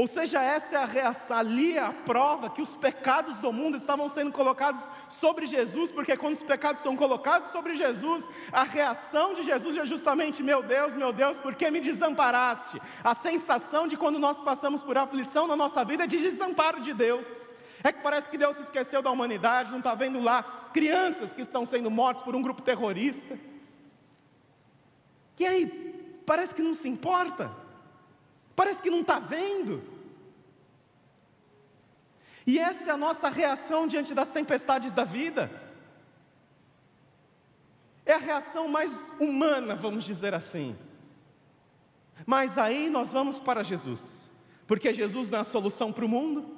Ou 0.00 0.06
seja, 0.06 0.42
essa 0.42 0.76
é 0.76 0.78
a 0.78 0.86
reação, 0.86 1.36
ali 1.36 1.76
é 1.76 1.78
a 1.78 1.92
prova 1.92 2.48
que 2.48 2.62
os 2.62 2.74
pecados 2.74 3.38
do 3.38 3.52
mundo 3.52 3.76
estavam 3.76 4.08
sendo 4.08 4.32
colocados 4.32 4.90
sobre 5.10 5.46
Jesus, 5.46 5.92
porque 5.92 6.16
quando 6.16 6.32
os 6.32 6.42
pecados 6.42 6.80
são 6.80 6.96
colocados 6.96 7.48
sobre 7.48 7.76
Jesus, 7.76 8.26
a 8.50 8.62
reação 8.62 9.34
de 9.34 9.42
Jesus 9.42 9.76
é 9.76 9.84
justamente: 9.84 10.42
meu 10.42 10.62
Deus, 10.62 10.94
meu 10.94 11.12
Deus, 11.12 11.36
por 11.36 11.54
que 11.54 11.70
me 11.70 11.80
desamparaste? 11.80 12.80
A 13.04 13.14
sensação 13.14 13.86
de 13.86 13.94
quando 13.94 14.18
nós 14.18 14.40
passamos 14.40 14.82
por 14.82 14.96
aflição 14.96 15.46
na 15.46 15.54
nossa 15.54 15.84
vida 15.84 16.04
é 16.04 16.06
de 16.06 16.16
desamparo 16.16 16.80
de 16.80 16.94
Deus. 16.94 17.52
É 17.84 17.92
que 17.92 18.00
parece 18.00 18.30
que 18.30 18.38
Deus 18.38 18.56
se 18.56 18.62
esqueceu 18.62 19.02
da 19.02 19.10
humanidade, 19.10 19.70
não 19.70 19.80
está 19.80 19.94
vendo 19.94 20.18
lá 20.18 20.70
crianças 20.72 21.34
que 21.34 21.42
estão 21.42 21.66
sendo 21.66 21.90
mortas 21.90 22.22
por 22.22 22.34
um 22.34 22.40
grupo 22.40 22.62
terrorista. 22.62 23.38
E 25.38 25.44
aí, 25.46 26.22
parece 26.24 26.54
que 26.54 26.62
não 26.62 26.72
se 26.72 26.88
importa, 26.88 27.50
parece 28.54 28.82
que 28.82 28.90
não 28.90 29.00
está 29.00 29.18
vendo. 29.18 29.82
E 32.46 32.58
essa 32.58 32.90
é 32.90 32.92
a 32.92 32.96
nossa 32.96 33.28
reação 33.28 33.86
diante 33.86 34.14
das 34.14 34.32
tempestades 34.32 34.92
da 34.92 35.04
vida. 35.04 35.50
É 38.04 38.14
a 38.14 38.18
reação 38.18 38.66
mais 38.66 39.12
humana, 39.20 39.74
vamos 39.74 40.04
dizer 40.04 40.34
assim. 40.34 40.76
Mas 42.26 42.58
aí 42.58 42.90
nós 42.90 43.12
vamos 43.12 43.40
para 43.40 43.62
Jesus, 43.62 44.32
porque 44.66 44.92
Jesus 44.92 45.30
não 45.30 45.38
é 45.38 45.40
a 45.40 45.44
solução 45.44 45.92
para 45.92 46.04
o 46.04 46.08
mundo, 46.08 46.56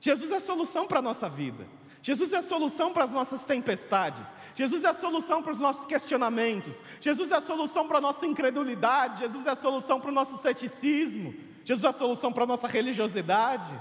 Jesus 0.00 0.30
é 0.30 0.36
a 0.36 0.40
solução 0.40 0.86
para 0.86 0.98
a 0.98 1.02
nossa 1.02 1.28
vida. 1.28 1.66
Jesus 2.02 2.32
é 2.32 2.38
a 2.38 2.42
solução 2.42 2.92
para 2.92 3.04
as 3.04 3.12
nossas 3.12 3.46
tempestades. 3.46 4.34
Jesus 4.56 4.82
é 4.82 4.88
a 4.88 4.94
solução 4.94 5.40
para 5.40 5.52
os 5.52 5.60
nossos 5.60 5.86
questionamentos. 5.86 6.82
Jesus 7.00 7.30
é 7.30 7.36
a 7.36 7.40
solução 7.40 7.86
para 7.86 7.98
a 7.98 8.00
nossa 8.00 8.26
incredulidade. 8.26 9.20
Jesus 9.20 9.46
é 9.46 9.50
a 9.50 9.54
solução 9.54 10.00
para 10.00 10.10
o 10.10 10.14
nosso 10.14 10.36
ceticismo. 10.36 11.32
Jesus 11.64 11.84
é 11.84 11.88
a 11.88 11.92
solução 11.92 12.32
para 12.32 12.42
a 12.42 12.46
nossa 12.46 12.66
religiosidade. 12.66 13.80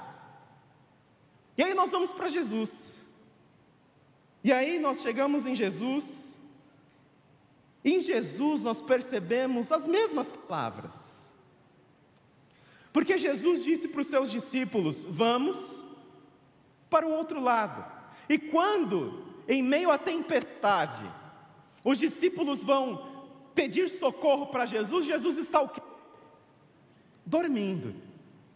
E 1.58 1.64
aí 1.64 1.74
nós 1.74 1.92
vamos 1.92 2.14
para 2.14 2.28
Jesus. 2.28 3.02
E 4.44 4.54
aí 4.54 4.78
nós 4.78 5.02
chegamos 5.02 5.48
em 5.48 5.56
Jesus. 5.56 6.40
Em 7.84 8.02
Jesus 8.02 8.64
nós 8.64 8.84
percebemos 8.84 9.72
as 9.72 9.88
mesmas 9.88 10.32
palavras. 10.32 11.26
Porque 12.94 13.18
Jesus 13.18 13.64
disse 13.64 13.88
para 13.88 14.02
os 14.02 14.08
seus 14.08 14.30
discípulos: 14.30 15.06
Vamos 15.06 15.84
para 16.88 17.08
o 17.08 17.12
outro 17.12 17.42
lado. 17.42 18.01
E 18.32 18.38
quando, 18.38 19.26
em 19.46 19.62
meio 19.62 19.92
à 19.92 19.98
tempestade, 19.98 21.04
os 21.84 22.00
discípulos 22.00 22.64
vão 22.64 23.06
pedir 23.54 23.90
socorro 23.90 24.46
para 24.46 24.66
Jesus, 24.66 25.06
Jesus 25.06 25.38
está 25.38 25.60
o 25.60 25.68
quê? 25.68 25.82
Dormindo. 27.26 27.94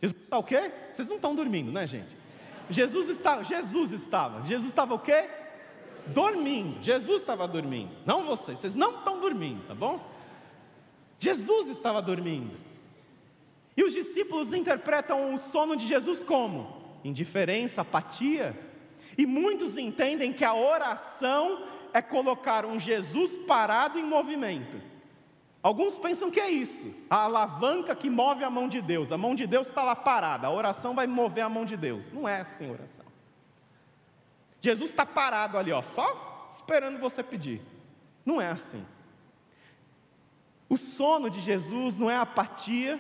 Jesus 0.01 0.23
está 0.23 0.37
o 0.37 0.43
quê? 0.43 0.71
Vocês 0.93 1.09
não 1.09 1.17
estão 1.17 1.35
dormindo, 1.35 1.73
né, 1.73 1.85
gente? 1.85 2.15
Jesus 2.69 3.09
estava, 3.09 3.43
Jesus 3.43 3.91
estava, 3.91 4.45
Jesus 4.45 4.69
estava 4.69 4.93
o 4.93 4.99
quê? 4.99 5.25
Dormindo. 6.07 6.81
Jesus 6.81 7.19
estava 7.19 7.45
dormindo, 7.45 7.91
não 8.05 8.23
vocês, 8.23 8.59
vocês 8.59 8.77
não 8.77 8.99
estão 8.99 9.19
dormindo, 9.19 9.67
tá 9.67 9.75
bom? 9.75 9.99
Jesus 11.19 11.67
estava 11.67 12.01
dormindo. 12.01 12.55
E 13.75 13.83
os 13.83 13.91
discípulos 13.91 14.53
interpretam 14.53 15.33
o 15.33 15.37
sono 15.37 15.75
de 15.75 15.85
Jesus 15.85 16.23
como? 16.23 16.85
indiferença, 17.05 17.81
apatia. 17.81 18.57
E 19.17 19.25
muitos 19.25 19.77
entendem 19.77 20.33
que 20.33 20.43
a 20.43 20.53
oração 20.53 21.63
é 21.93 22.01
colocar 22.01 22.65
um 22.65 22.79
Jesus 22.79 23.37
parado 23.37 23.97
em 23.97 24.03
movimento. 24.03 24.81
Alguns 25.63 25.97
pensam 25.97 26.29
que 26.29 26.39
é 26.39 26.49
isso, 26.49 26.93
a 27.09 27.23
alavanca 27.23 27.95
que 27.95 28.07
move 28.07 28.43
a 28.43 28.49
mão 28.49 28.67
de 28.67 28.81
Deus. 28.81 29.11
A 29.11 29.17
mão 29.17 29.33
de 29.33 29.47
Deus 29.47 29.67
está 29.67 29.81
lá 29.83 29.95
parada, 29.95 30.45
a 30.45 30.51
oração 30.51 30.93
vai 30.93 31.07
mover 31.07 31.43
a 31.43 31.49
mão 31.49 31.65
de 31.65 31.75
Deus. 31.75 32.11
Não 32.11 32.27
é 32.27 32.41
assim 32.41 32.69
a 32.69 32.73
oração. 32.73 33.05
Jesus 34.61 34.91
está 34.91 35.05
parado 35.05 35.57
ali, 35.57 35.71
ó, 35.71 35.81
só 35.81 36.47
esperando 36.51 36.99
você 36.99 37.23
pedir. 37.23 37.61
Não 38.25 38.41
é 38.41 38.49
assim. 38.49 38.85
O 40.67 40.77
sono 40.77 41.29
de 41.29 41.39
Jesus 41.39 41.97
não 41.97 42.11
é 42.11 42.17
apatia, 42.17 42.99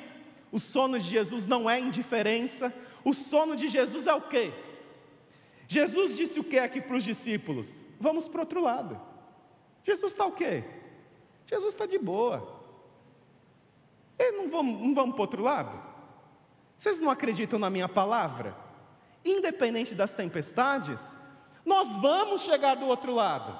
o 0.51 0.59
sono 0.59 0.97
de 0.97 1.05
Jesus 1.05 1.45
não 1.45 1.69
é 1.69 1.79
indiferença, 1.79 2.73
o 3.03 3.13
sono 3.13 3.55
de 3.55 3.67
Jesus 3.67 4.07
é 4.07 4.13
o 4.13 4.21
quê? 4.21 4.53
Jesus 5.67 6.15
disse 6.15 6.39
o 6.39 6.43
que 6.43 6.59
aqui 6.59 6.81
para 6.81 6.95
os 6.95 7.03
discípulos? 7.03 7.81
Vamos 7.99 8.27
para 8.27 8.37
o 8.37 8.41
outro 8.41 8.61
lado. 8.61 8.99
Jesus 9.83 10.11
está 10.11 10.25
o 10.25 10.31
quê? 10.31 10.63
Jesus 11.45 11.73
está 11.73 11.85
de 11.85 11.97
boa. 11.97 12.55
E 14.17 14.31
não 14.31 14.49
vamos, 14.49 14.81
não 14.81 14.93
vamos 14.93 15.15
para 15.15 15.19
o 15.19 15.23
outro 15.23 15.43
lado? 15.43 15.81
Vocês 16.77 16.99
não 16.99 17.09
acreditam 17.09 17.59
na 17.59 17.69
minha 17.69 17.87
palavra? 17.87 18.55
Independente 19.23 19.95
das 19.95 20.13
tempestades, 20.13 21.17
nós 21.65 21.95
vamos 21.95 22.41
chegar 22.41 22.75
do 22.75 22.85
outro 22.85 23.13
lado. 23.13 23.57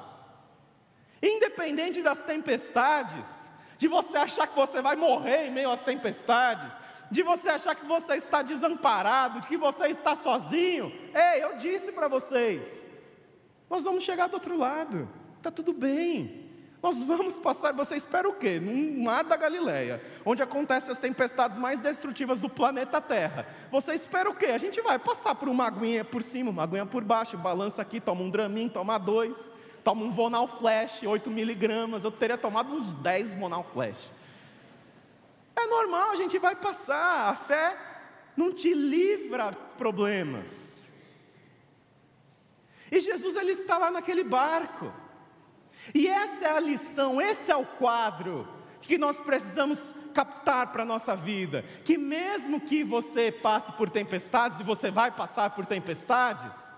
Independente 1.22 2.02
das 2.02 2.24
tempestades, 2.24 3.50
de 3.78 3.88
você 3.88 4.18
achar 4.18 4.48
que 4.48 4.56
você 4.56 4.82
vai 4.82 4.96
morrer 4.96 5.48
em 5.48 5.52
meio 5.52 5.70
às 5.70 5.84
tempestades, 5.84 6.78
de 7.12 7.22
você 7.22 7.50
achar 7.50 7.76
que 7.76 7.86
você 7.86 8.16
está 8.16 8.42
desamparado, 8.42 9.46
que 9.48 9.58
você 9.58 9.88
está 9.88 10.16
sozinho. 10.16 10.92
Ei, 11.14 11.44
eu 11.44 11.58
disse 11.58 11.92
para 11.92 12.08
vocês, 12.08 12.90
nós 13.70 13.84
vamos 13.84 14.04
chegar 14.04 14.28
do 14.28 14.36
outro 14.36 14.58
lado, 14.58 15.10
está 15.38 15.52
tudo 15.52 15.74
bem. 15.74 16.46
Nós 16.86 17.02
vamos 17.02 17.40
passar, 17.40 17.74
você 17.74 17.96
espera 17.96 18.30
o 18.30 18.34
quê? 18.34 18.60
Num 18.60 19.04
mar 19.04 19.24
da 19.24 19.36
Galileia, 19.36 20.00
onde 20.24 20.44
acontecem 20.44 20.92
as 20.92 21.00
tempestades 21.00 21.58
mais 21.58 21.80
destrutivas 21.80 22.40
do 22.40 22.48
planeta 22.48 23.02
Terra. 23.02 23.48
Você 23.72 23.96
espera 23.96 24.30
o 24.30 24.36
quê? 24.36 24.48
A 24.48 24.60
gente 24.60 24.80
vai 24.82 25.00
passar 25.00 25.34
por 25.34 25.50
uma 25.50 25.66
aguinha 25.66 26.06
por 26.06 26.22
cima, 26.22 26.52
uma 26.52 26.62
aguinha 26.62 26.86
por 26.86 27.04
baixo, 27.04 27.40
balança 27.40 27.82
aqui, 27.82 28.00
toma 28.00 28.22
um 28.22 28.30
dramin, 28.30 28.70
toma 28.70 29.00
dois, 29.00 29.52
toma 29.86 30.04
um 30.04 30.10
Vonal 30.10 30.48
Flash, 30.48 31.04
8 31.04 31.30
miligramas, 31.30 32.04
eu 32.04 32.12
teria 32.12 32.40
tomado 32.40 32.74
uns 32.74 32.92
10 32.96 33.34
Vonal 33.34 33.64
Flash. 33.72 34.12
É 35.56 35.68
normal, 35.68 36.10
a 36.10 36.16
gente 36.16 36.40
vai 36.40 36.56
passar. 36.56 37.30
A 37.30 37.36
fé 37.36 37.78
não 38.36 38.52
te 38.52 38.74
livra 38.74 39.52
dos 39.52 39.74
problemas. 39.74 40.92
E 42.92 43.00
Jesus 43.00 43.36
ele 43.36 43.52
está 43.52 43.78
lá 43.78 43.92
naquele 43.92 44.24
barco. 44.24 44.92
E 45.94 46.08
essa 46.08 46.46
é 46.46 46.52
a 46.52 46.60
lição, 46.60 47.22
esse 47.22 47.52
é 47.52 47.56
o 47.56 47.66
quadro 47.66 48.48
que 48.82 48.98
nós 48.98 49.20
precisamos 49.20 49.96
captar 50.14 50.72
para 50.72 50.82
a 50.82 50.86
nossa 50.86 51.16
vida. 51.16 51.64
Que 51.84 51.96
mesmo 51.96 52.60
que 52.60 52.84
você 52.84 53.32
passe 53.32 53.72
por 53.74 53.90
tempestades, 53.90 54.60
e 54.60 54.64
você 54.64 54.90
vai 54.90 55.12
passar 55.12 55.52
por 55.52 55.66
tempestades, 55.66 56.75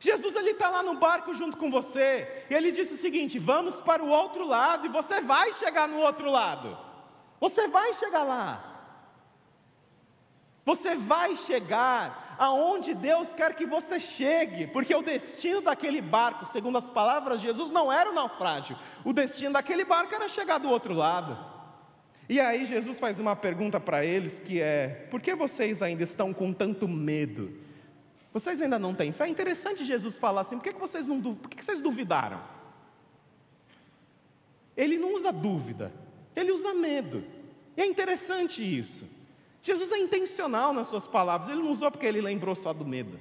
Jesus 0.00 0.34
ele 0.36 0.50
está 0.50 0.68
lá 0.68 0.82
no 0.82 0.94
barco 0.94 1.34
junto 1.34 1.56
com 1.56 1.70
você, 1.70 2.44
e 2.48 2.54
ele 2.54 2.70
disse 2.70 2.94
o 2.94 2.96
seguinte: 2.96 3.38
vamos 3.38 3.80
para 3.80 4.02
o 4.02 4.08
outro 4.08 4.46
lado, 4.46 4.86
e 4.86 4.90
você 4.90 5.20
vai 5.20 5.52
chegar 5.52 5.88
no 5.88 5.98
outro 5.98 6.30
lado. 6.30 6.78
Você 7.40 7.68
vai 7.68 7.92
chegar 7.94 8.22
lá. 8.22 8.64
Você 10.64 10.94
vai 10.94 11.34
chegar 11.34 12.36
aonde 12.38 12.94
Deus 12.94 13.32
quer 13.32 13.54
que 13.54 13.66
você 13.66 13.98
chegue, 13.98 14.66
porque 14.66 14.94
o 14.94 15.02
destino 15.02 15.60
daquele 15.60 16.00
barco, 16.00 16.44
segundo 16.44 16.78
as 16.78 16.88
palavras 16.88 17.40
de 17.40 17.46
Jesus, 17.46 17.70
não 17.70 17.90
era 17.90 18.10
o 18.10 18.14
naufrágio. 18.14 18.78
O 19.04 19.12
destino 19.12 19.54
daquele 19.54 19.84
barco 19.84 20.14
era 20.14 20.28
chegar 20.28 20.58
do 20.58 20.68
outro 20.68 20.94
lado. 20.94 21.38
E 22.28 22.38
aí 22.38 22.66
Jesus 22.66 23.00
faz 23.00 23.18
uma 23.18 23.34
pergunta 23.34 23.80
para 23.80 24.04
eles 24.04 24.38
que 24.38 24.60
é: 24.60 25.08
por 25.10 25.20
que 25.20 25.34
vocês 25.34 25.82
ainda 25.82 26.02
estão 26.02 26.34
com 26.34 26.52
tanto 26.52 26.86
medo? 26.86 27.66
Vocês 28.32 28.60
ainda 28.60 28.78
não 28.78 28.94
têm 28.94 29.12
fé? 29.12 29.24
É 29.24 29.28
interessante 29.28 29.84
Jesus 29.84 30.18
falar 30.18 30.42
assim: 30.42 30.58
por 30.58 30.64
que, 30.64 30.78
vocês 30.78 31.06
não 31.06 31.20
por 31.20 31.48
que 31.48 31.64
vocês 31.64 31.80
duvidaram? 31.80 32.42
Ele 34.76 34.96
não 34.96 35.14
usa 35.14 35.32
dúvida, 35.32 35.92
ele 36.36 36.52
usa 36.52 36.72
medo. 36.72 37.24
E 37.76 37.80
é 37.80 37.86
interessante 37.86 38.62
isso. 38.62 39.04
Jesus 39.60 39.90
é 39.92 39.98
intencional 39.98 40.72
nas 40.72 40.86
suas 40.86 41.06
palavras, 41.06 41.48
ele 41.48 41.62
não 41.62 41.70
usou 41.70 41.90
porque 41.90 42.06
ele 42.06 42.20
lembrou 42.20 42.54
só 42.54 42.72
do 42.72 42.84
medo. 42.84 43.18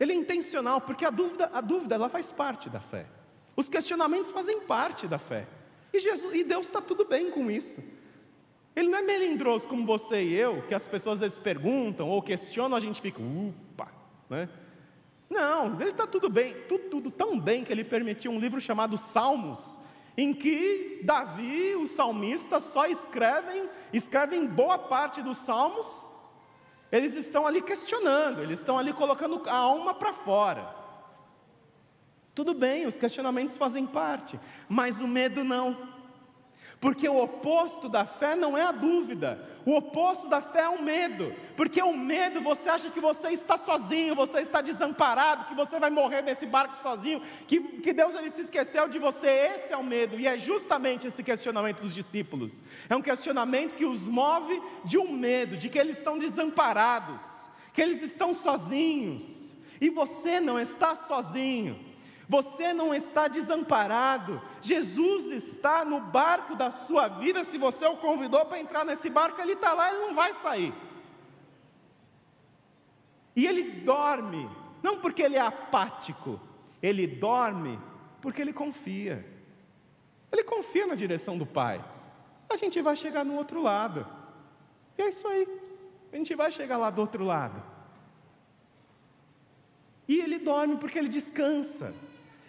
Ele 0.00 0.12
é 0.12 0.14
intencional 0.14 0.80
porque 0.80 1.04
a 1.04 1.10
dúvida, 1.10 1.50
a 1.52 1.60
dúvida 1.60 1.94
ela 1.94 2.08
faz 2.08 2.32
parte 2.32 2.70
da 2.70 2.80
fé. 2.80 3.06
Os 3.56 3.68
questionamentos 3.68 4.30
fazem 4.30 4.60
parte 4.60 5.06
da 5.06 5.18
fé. 5.18 5.46
E, 5.92 5.98
Jesus, 5.98 6.34
e 6.34 6.44
Deus 6.44 6.66
está 6.66 6.80
tudo 6.80 7.04
bem 7.04 7.30
com 7.30 7.50
isso. 7.50 7.82
Ele 8.78 8.90
não 8.90 8.98
é 8.98 9.02
melindroso 9.02 9.66
como 9.66 9.84
você 9.84 10.22
e 10.22 10.34
eu, 10.34 10.62
que 10.62 10.72
as 10.72 10.86
pessoas 10.86 11.14
às 11.14 11.20
vezes 11.20 11.36
perguntam 11.36 12.08
ou 12.08 12.22
questionam, 12.22 12.76
a 12.76 12.80
gente 12.80 13.00
fica, 13.02 13.20
upa, 13.20 13.88
né? 14.30 14.48
Não, 15.28 15.80
ele 15.80 15.90
está 15.90 16.06
tudo 16.06 16.30
bem, 16.30 16.54
tudo, 16.68 16.84
tudo 16.84 17.10
tão 17.10 17.40
bem 17.40 17.64
que 17.64 17.72
ele 17.72 17.82
permitiu 17.82 18.30
um 18.30 18.38
livro 18.38 18.60
chamado 18.60 18.96
Salmos, 18.96 19.80
em 20.16 20.32
que 20.32 21.00
Davi, 21.02 21.74
os 21.74 21.90
salmistas, 21.90 22.62
só 22.62 22.86
escrevem, 22.86 23.68
escrevem 23.92 24.46
boa 24.46 24.78
parte 24.78 25.22
dos 25.22 25.38
salmos, 25.38 26.16
eles 26.92 27.16
estão 27.16 27.48
ali 27.48 27.60
questionando, 27.60 28.44
eles 28.44 28.60
estão 28.60 28.78
ali 28.78 28.92
colocando 28.92 29.42
a 29.48 29.56
alma 29.56 29.92
para 29.92 30.12
fora. 30.12 30.72
Tudo 32.32 32.54
bem, 32.54 32.86
os 32.86 32.96
questionamentos 32.96 33.56
fazem 33.56 33.84
parte, 33.84 34.38
mas 34.68 35.00
o 35.00 35.08
medo 35.08 35.42
não. 35.42 35.97
Porque 36.80 37.08
o 37.08 37.20
oposto 37.20 37.88
da 37.88 38.04
fé 38.04 38.36
não 38.36 38.56
é 38.56 38.62
a 38.62 38.70
dúvida, 38.70 39.44
o 39.66 39.74
oposto 39.74 40.28
da 40.28 40.40
fé 40.40 40.60
é 40.60 40.68
o 40.68 40.80
medo. 40.80 41.34
Porque 41.56 41.82
o 41.82 41.96
medo 41.96 42.40
você 42.40 42.68
acha 42.70 42.88
que 42.88 43.00
você 43.00 43.30
está 43.30 43.56
sozinho, 43.56 44.14
você 44.14 44.40
está 44.40 44.60
desamparado, 44.60 45.46
que 45.46 45.56
você 45.56 45.80
vai 45.80 45.90
morrer 45.90 46.22
nesse 46.22 46.46
barco 46.46 46.78
sozinho, 46.78 47.20
que, 47.48 47.60
que 47.60 47.92
Deus 47.92 48.14
ele 48.14 48.30
se 48.30 48.42
esqueceu 48.42 48.88
de 48.88 48.98
você. 48.98 49.26
Esse 49.26 49.72
é 49.72 49.76
o 49.76 49.82
medo, 49.82 50.20
e 50.20 50.28
é 50.28 50.38
justamente 50.38 51.08
esse 51.08 51.22
questionamento 51.22 51.80
dos 51.80 51.92
discípulos. 51.92 52.62
É 52.88 52.94
um 52.94 53.02
questionamento 53.02 53.74
que 53.74 53.84
os 53.84 54.06
move 54.06 54.62
de 54.84 54.96
um 54.96 55.10
medo, 55.10 55.56
de 55.56 55.68
que 55.68 55.78
eles 55.78 55.98
estão 55.98 56.16
desamparados, 56.16 57.48
que 57.72 57.82
eles 57.82 58.02
estão 58.02 58.32
sozinhos, 58.32 59.56
e 59.80 59.90
você 59.90 60.38
não 60.38 60.60
está 60.60 60.94
sozinho. 60.94 61.87
Você 62.28 62.74
não 62.74 62.94
está 62.94 63.26
desamparado. 63.26 64.42
Jesus 64.60 65.30
está 65.30 65.84
no 65.84 65.98
barco 66.00 66.54
da 66.54 66.70
sua 66.70 67.08
vida. 67.08 67.42
Se 67.42 67.56
você 67.56 67.86
o 67.86 67.96
convidou 67.96 68.44
para 68.44 68.60
entrar 68.60 68.84
nesse 68.84 69.08
barco, 69.08 69.40
ele 69.40 69.54
está 69.54 69.72
lá, 69.72 69.88
ele 69.88 70.06
não 70.06 70.14
vai 70.14 70.34
sair. 70.34 70.74
E 73.34 73.46
ele 73.46 73.62
dorme, 73.62 74.50
não 74.82 74.98
porque 74.98 75.22
ele 75.22 75.36
é 75.36 75.40
apático, 75.40 76.40
ele 76.82 77.06
dorme 77.06 77.78
porque 78.20 78.42
ele 78.42 78.52
confia. 78.52 79.24
Ele 80.30 80.44
confia 80.44 80.86
na 80.86 80.94
direção 80.94 81.38
do 81.38 81.46
Pai. 81.46 81.82
A 82.50 82.56
gente 82.56 82.82
vai 82.82 82.94
chegar 82.94 83.24
no 83.24 83.36
outro 83.36 83.62
lado. 83.62 84.06
E 84.98 85.02
é 85.02 85.08
isso 85.08 85.26
aí. 85.26 85.48
A 86.12 86.16
gente 86.16 86.34
vai 86.34 86.50
chegar 86.50 86.76
lá 86.76 86.90
do 86.90 87.00
outro 87.00 87.24
lado. 87.24 87.62
E 90.06 90.20
ele 90.20 90.38
dorme 90.38 90.76
porque 90.76 90.98
ele 90.98 91.08
descansa. 91.08 91.94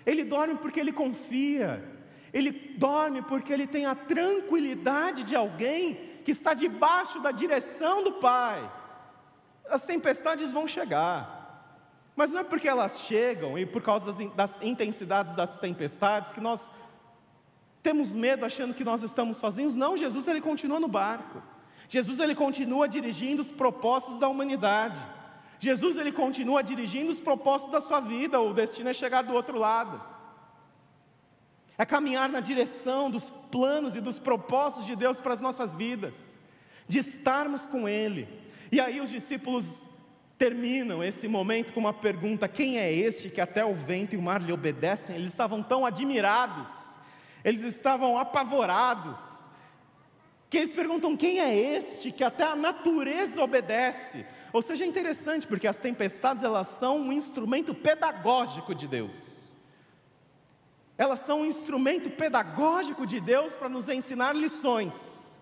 Ele 0.06 0.24
dorme 0.24 0.56
porque 0.56 0.80
ele 0.80 0.92
confia. 0.92 1.84
Ele 2.34 2.52
dorme 2.52 3.22
porque 3.22 3.52
ele 3.52 3.68
tem 3.68 3.86
a 3.86 3.96
tranquilidade 3.96 5.24
de 5.24 5.36
alguém 5.36 5.96
que 6.24 6.32
está 6.32 6.54
debaixo 6.54 7.20
da 7.20 7.32
direção 7.32 8.04
do 8.04 8.14
Pai. 8.14 8.72
As 9.70 9.86
tempestades 9.86 10.52
vão 10.52 10.68
chegar, 10.68 11.38
mas 12.16 12.32
não 12.32 12.42
é 12.42 12.44
porque 12.44 12.68
elas 12.68 13.00
chegam 13.02 13.58
e 13.58 13.66
por 13.66 13.82
causa 13.82 14.12
das, 14.36 14.58
intensidades 14.62 15.36
das 15.36 15.58
tempestades 15.58 16.32
que 16.32 16.42
nós 16.42 16.72
temos 17.82 18.14
medo 18.14 18.46
achando 18.46 18.74
que 18.74 18.84
nós 18.84 19.04
estamos 19.04 19.38
sozinhos. 19.38 19.76
Não, 19.76 19.98
Jesus 19.98 20.28
ele 20.28 20.42
continua 20.42 20.80
no 20.80 20.88
barco. 20.88 21.42
Jesus 21.88 22.20
ele 22.20 22.36
continua 22.36 22.88
dirigindo 22.88 23.42
os 23.42 23.52
propósitos 23.52 24.20
da 24.20 24.28
humanidade. 24.28 25.04
Jesus 25.60 25.98
ele 25.98 26.12
continua 26.12 26.64
dirigindo 26.64 27.12
os 27.12 27.20
propósitos 27.20 27.74
da 27.74 27.82
sua 27.82 28.00
vida, 28.00 28.40
o 28.40 28.54
destino 28.54 28.90
é 28.90 28.94
chegar 28.94 29.24
do 29.24 29.34
outro 29.34 29.58
lado. 29.58 30.02
É 31.78 31.86
caminhar 31.86 32.30
na 32.30 32.40
direção 32.40 33.12
dos 33.12 33.30
planos 33.52 33.96
e 33.96 34.02
dos 34.02 34.20
propósitos 34.20 34.86
de 34.86 34.96
Deus 34.96 35.20
para 35.20 35.34
as 35.34 35.42
nossas 35.42 35.74
vidas, 35.74 36.38
de 36.88 37.00
estarmos 37.00 37.66
com 37.66 37.88
Ele. 37.88 38.28
E 38.72 38.80
aí 38.80 39.02
os 39.02 39.10
discípulos 39.10 39.88
terminam 40.38 41.04
esse 41.04 41.28
momento 41.28 41.74
com 41.74 41.82
uma 41.82 41.94
pergunta: 41.94 42.48
quem 42.48 42.80
é 42.80 42.92
este 42.92 43.30
que 43.30 43.42
até 43.42 43.64
o 43.64 43.76
vento 43.76 44.16
e 44.16 44.18
o 44.18 44.22
mar 44.22 44.42
lhe 44.42 44.54
obedecem? 44.54 45.16
Eles 45.16 45.32
estavam 45.32 45.62
tão 45.62 45.86
admirados, 45.86 46.98
eles 47.44 47.64
estavam 47.64 48.18
apavorados, 48.18 49.50
que 50.50 50.58
eles 50.58 50.74
perguntam: 50.74 51.18
quem 51.18 51.40
é 51.40 51.54
este 51.54 52.12
que 52.12 52.24
até 52.24 52.44
a 52.44 52.56
natureza 52.56 53.44
obedece? 53.44 54.26
Ou 54.52 54.62
seja, 54.62 54.84
é 54.84 54.88
interessante 54.88 55.46
porque 55.46 55.68
as 55.68 55.80
tempestades 55.80 56.44
elas 56.44 56.68
são 56.68 57.00
um 57.00 57.12
instrumento 57.12 57.74
pedagógico 57.74 58.74
de 58.74 58.88
Deus. 58.88 59.54
Elas 60.98 61.20
são 61.20 61.42
um 61.42 61.46
instrumento 61.46 62.10
pedagógico 62.10 63.06
de 63.06 63.20
Deus 63.20 63.54
para 63.54 63.70
nos 63.70 63.88
ensinar 63.88 64.36
lições. 64.36 65.40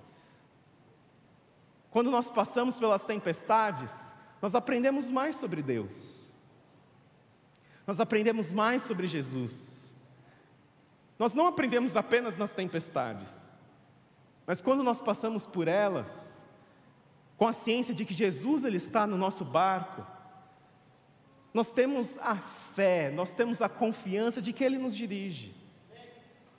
Quando 1.89 2.11
nós 2.11 2.29
passamos 2.29 2.77
pelas 2.77 3.05
tempestades, 3.05 4.13
nós 4.41 4.53
aprendemos 4.53 5.09
mais 5.09 5.35
sobre 5.35 5.63
Deus. 5.63 6.17
Nós 7.87 7.99
aprendemos 7.99 8.51
mais 8.51 8.81
sobre 8.81 9.07
Jesus. 9.07 9.95
Nós 11.17 11.33
não 11.33 11.47
aprendemos 11.47 11.95
apenas 11.95 12.37
nas 12.37 12.53
tempestades, 12.53 13.35
mas 14.45 14.61
quando 14.61 14.83
nós 14.83 15.01
passamos 15.01 15.47
por 15.47 15.67
elas, 15.67 16.36
com 17.37 17.47
a 17.47 17.53
ciência 17.53 17.93
de 17.93 18.03
que 18.03 18.13
Jesus 18.13 18.63
ele 18.63 18.77
está 18.77 19.05
no 19.05 19.15
nosso 19.15 19.45
barco, 19.45 20.05
nós 21.53 21.71
temos 21.71 22.17
a 22.17 22.35
fé, 22.35 23.11
nós 23.11 23.33
temos 23.33 23.61
a 23.61 23.69
confiança 23.69 24.41
de 24.41 24.51
que 24.51 24.63
Ele 24.63 24.77
nos 24.77 24.95
dirige, 24.95 25.55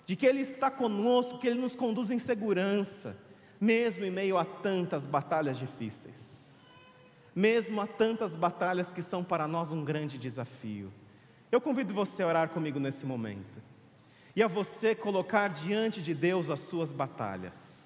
de 0.06 0.16
que 0.16 0.24
Ele 0.24 0.40
está 0.40 0.70
conosco, 0.70 1.38
que 1.38 1.46
Ele 1.46 1.60
nos 1.60 1.76
conduz 1.76 2.10
em 2.10 2.18
segurança, 2.18 3.16
mesmo 3.60 4.04
em 4.04 4.10
meio 4.10 4.38
a 4.38 4.44
tantas 4.44 5.06
batalhas 5.06 5.58
difíceis, 5.58 6.72
mesmo 7.34 7.80
a 7.80 7.86
tantas 7.86 8.34
batalhas 8.34 8.92
que 8.92 9.02
são 9.02 9.22
para 9.22 9.46
nós 9.46 9.70
um 9.70 9.84
grande 9.84 10.16
desafio. 10.16 10.92
Eu 11.50 11.60
convido 11.60 11.94
você 11.94 12.22
a 12.22 12.26
orar 12.26 12.48
comigo 12.48 12.80
nesse 12.80 13.04
momento, 13.04 13.62
e 14.34 14.42
a 14.42 14.48
você 14.48 14.94
colocar 14.94 15.48
diante 15.48 16.00
de 16.00 16.14
Deus 16.14 16.50
as 16.50 16.60
suas 16.60 16.92
batalhas 16.92 17.77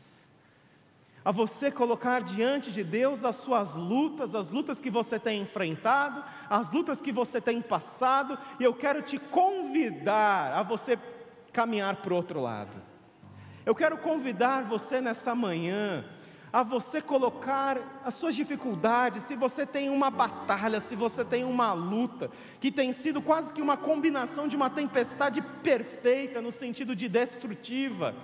a 1.24 1.30
você 1.30 1.70
colocar 1.70 2.22
diante 2.22 2.70
de 2.70 2.82
Deus 2.82 3.24
as 3.24 3.36
suas 3.36 3.74
lutas, 3.74 4.34
as 4.34 4.50
lutas 4.50 4.80
que 4.80 4.90
você 4.90 5.18
tem 5.18 5.42
enfrentado, 5.42 6.24
as 6.50 6.72
lutas 6.72 7.00
que 7.00 7.12
você 7.12 7.40
tem 7.40 7.62
passado, 7.62 8.38
e 8.58 8.64
eu 8.64 8.74
quero 8.74 9.02
te 9.02 9.18
convidar 9.18 10.52
a 10.54 10.62
você 10.62 10.98
caminhar 11.52 11.96
para 11.96 12.12
o 12.12 12.16
outro 12.16 12.40
lado. 12.40 12.76
Eu 13.64 13.74
quero 13.74 13.96
convidar 13.98 14.64
você 14.64 15.00
nessa 15.00 15.34
manhã 15.34 16.04
a 16.52 16.62
você 16.62 17.00
colocar 17.00 17.78
as 18.04 18.14
suas 18.14 18.34
dificuldades, 18.34 19.22
se 19.22 19.34
você 19.34 19.64
tem 19.64 19.88
uma 19.88 20.10
batalha, 20.10 20.80
se 20.80 20.94
você 20.94 21.24
tem 21.24 21.44
uma 21.44 21.72
luta, 21.72 22.30
que 22.60 22.70
tem 22.70 22.92
sido 22.92 23.22
quase 23.22 23.54
que 23.54 23.62
uma 23.62 23.76
combinação 23.76 24.46
de 24.46 24.54
uma 24.54 24.68
tempestade 24.68 25.40
perfeita 25.62 26.42
no 26.42 26.52
sentido 26.52 26.94
de 26.94 27.08
destrutiva. 27.08 28.14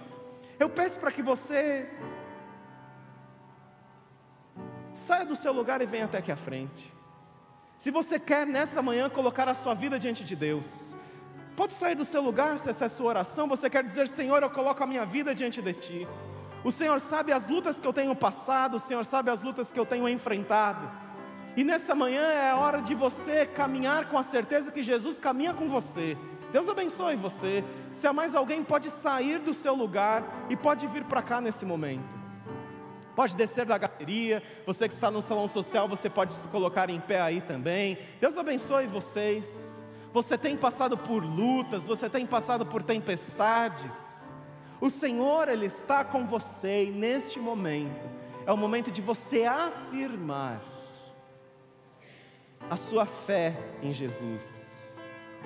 Eu 0.61 0.69
peço 0.69 1.01
para 1.01 1.11
que 1.11 1.23
você 1.23 1.89
saia 4.92 5.24
do 5.24 5.37
seu 5.37 5.53
lugar 5.53 5.81
e 5.83 5.87
venha 5.87 6.05
até 6.05 6.18
aqui 6.18 6.33
à 6.33 6.37
frente. 6.37 6.92
Se 7.77 7.90
você 7.90 8.18
quer 8.18 8.46
nessa 8.46 8.83
manhã 8.83 9.09
colocar 9.09 9.48
a 9.48 9.55
sua 9.55 9.72
vida 9.74 9.98
diante 9.98 10.24
de 10.24 10.35
Deus, 10.35 10.96
pode 11.57 11.72
sair 11.72 11.94
do 11.94 12.05
seu 12.05 12.20
lugar 12.20 12.59
se 12.59 12.68
essa 12.68 12.85
é 12.85 12.87
a 12.87 12.88
sua 12.88 13.07
oração. 13.07 13.48
Você 13.48 13.70
quer 13.70 13.85
dizer, 13.85 14.09
Senhor, 14.09 14.42
eu 14.42 14.51
coloco 14.51 14.83
a 14.83 14.87
minha 14.87 15.07
vida 15.07 15.35
diante 15.35 15.62
de 15.62 15.72
Ti. 15.72 16.09
O 16.64 16.72
Senhor 16.72 17.01
sabe 17.01 17.33
as 17.33 17.46
lutas 17.46 17.79
que 17.79 17.87
eu 17.87 17.92
tenho 17.92 18.14
passado, 18.16 18.74
o 18.74 18.81
Senhor 18.81 19.05
sabe 19.05 19.31
as 19.31 19.42
lutas 19.42 19.70
que 19.70 19.79
eu 19.79 19.87
tenho 19.87 20.09
enfrentado. 20.09 20.90
E 21.57 21.62
nessa 21.62 21.94
manhã 21.94 22.22
é 22.22 22.51
a 22.51 22.57
hora 22.57 22.83
de 22.83 22.94
você 22.94 23.46
caminhar 23.46 24.09
com 24.09 24.18
a 24.18 24.22
certeza 24.22 24.72
que 24.72 24.83
Jesus 24.83 25.20
caminha 25.20 25.55
com 25.55 25.68
você. 25.68 26.16
Deus 26.53 26.68
abençoe 26.68 27.14
você. 27.14 27.64
Se 27.92 28.07
há 28.07 28.12
mais 28.12 28.35
alguém, 28.35 28.64
pode 28.64 28.90
sair 28.90 29.38
do 29.38 29.55
seu 29.55 29.74
lugar 29.74 30.24
e 30.48 30.57
pode 30.57 30.87
vir 30.88 31.05
para 31.05 31.22
cá 31.22 31.40
nesse 31.40 31.64
momento. 31.64 32.17
Pode 33.18 33.35
descer 33.35 33.66
da 33.66 33.76
galeria, 33.76 34.40
você 34.64 34.87
que 34.87 34.94
está 34.94 35.11
no 35.11 35.20
salão 35.20 35.48
social, 35.48 35.88
você 35.88 36.09
pode 36.09 36.33
se 36.33 36.46
colocar 36.46 36.88
em 36.88 37.00
pé 37.00 37.20
aí 37.20 37.40
também. 37.40 37.98
Deus 38.20 38.38
abençoe 38.38 38.87
vocês. 38.87 39.83
Você 40.12 40.38
tem 40.38 40.57
passado 40.57 40.96
por 40.96 41.24
lutas, 41.24 41.85
você 41.85 42.09
tem 42.09 42.24
passado 42.24 42.64
por 42.64 42.81
tempestades. 42.81 44.33
O 44.81 44.88
Senhor, 44.88 45.48
Ele 45.48 45.66
está 45.66 46.04
com 46.04 46.28
você 46.28 46.85
e 46.85 46.90
neste 46.92 47.40
momento 47.40 48.09
é 48.46 48.52
o 48.52 48.57
momento 48.57 48.88
de 48.88 49.02
você 49.02 49.42
afirmar 49.42 50.62
a 52.70 52.76
sua 52.76 53.04
fé 53.04 53.59
em 53.83 53.92
Jesus. 53.92 54.96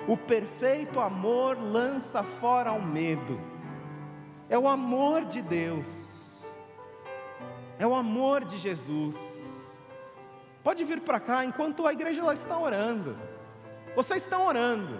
O 0.07 0.15
perfeito 0.15 0.99
amor 0.99 1.57
lança 1.57 2.21
fora 2.21 2.71
o 2.71 2.85
medo. 2.85 3.41
É 4.47 4.59
o 4.59 4.67
amor 4.67 5.25
de 5.25 5.41
Deus 5.41 6.12
é 7.83 7.87
o 7.87 7.93
amor 7.93 8.45
de 8.45 8.57
Jesus. 8.57 9.17
Pode 10.63 10.85
vir 10.85 11.01
para 11.01 11.19
cá 11.19 11.43
enquanto 11.43 11.85
a 11.85 11.91
igreja 11.91 12.33
está 12.33 12.57
orando. 12.57 13.17
Vocês 13.93 14.21
estão 14.23 14.47
orando. 14.47 14.97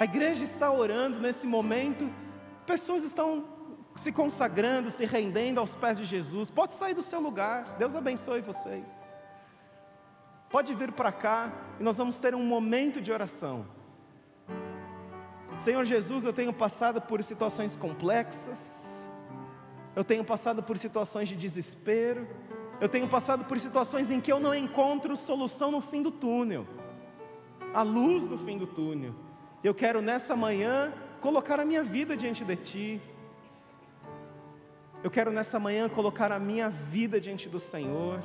A 0.00 0.04
igreja 0.04 0.42
está 0.42 0.70
orando 0.70 1.20
nesse 1.20 1.46
momento. 1.46 2.10
Pessoas 2.64 3.02
estão 3.04 3.44
se 3.94 4.10
consagrando, 4.10 4.90
se 4.90 5.04
rendendo 5.04 5.60
aos 5.60 5.76
pés 5.76 5.98
de 5.98 6.06
Jesus, 6.06 6.48
pode 6.48 6.72
sair 6.72 6.94
do 6.94 7.02
seu 7.02 7.20
lugar. 7.20 7.76
Deus 7.76 7.94
abençoe 7.94 8.40
vocês. 8.40 8.86
Pode 10.48 10.74
vir 10.74 10.92
para 10.92 11.12
cá 11.12 11.52
e 11.78 11.82
nós 11.82 11.98
vamos 11.98 12.18
ter 12.18 12.34
um 12.34 12.42
momento 12.42 13.02
de 13.02 13.12
oração. 13.12 13.66
Senhor 15.58 15.84
Jesus, 15.84 16.24
eu 16.24 16.32
tenho 16.32 16.54
passado 16.54 17.02
por 17.02 17.22
situações 17.22 17.76
complexas, 17.76 18.91
eu 19.94 20.02
tenho 20.02 20.24
passado 20.24 20.62
por 20.62 20.78
situações 20.78 21.28
de 21.28 21.36
desespero, 21.36 22.26
eu 22.80 22.88
tenho 22.88 23.08
passado 23.08 23.44
por 23.44 23.60
situações 23.60 24.10
em 24.10 24.20
que 24.20 24.32
eu 24.32 24.40
não 24.40 24.54
encontro 24.54 25.16
solução 25.16 25.70
no 25.70 25.80
fim 25.80 26.02
do 26.02 26.10
túnel, 26.10 26.66
a 27.74 27.82
luz 27.82 28.26
no 28.28 28.38
fim 28.38 28.58
do 28.58 28.66
túnel. 28.66 29.14
Eu 29.62 29.74
quero 29.74 30.02
nessa 30.02 30.34
manhã 30.34 30.92
colocar 31.20 31.60
a 31.60 31.64
minha 31.64 31.84
vida 31.84 32.16
diante 32.16 32.44
de 32.44 32.56
Ti. 32.56 33.00
Eu 35.04 35.10
quero 35.10 35.30
nessa 35.30 35.58
manhã 35.60 35.88
colocar 35.88 36.32
a 36.32 36.38
minha 36.38 36.68
vida 36.68 37.20
diante 37.20 37.48
do 37.48 37.60
Senhor. 37.60 38.20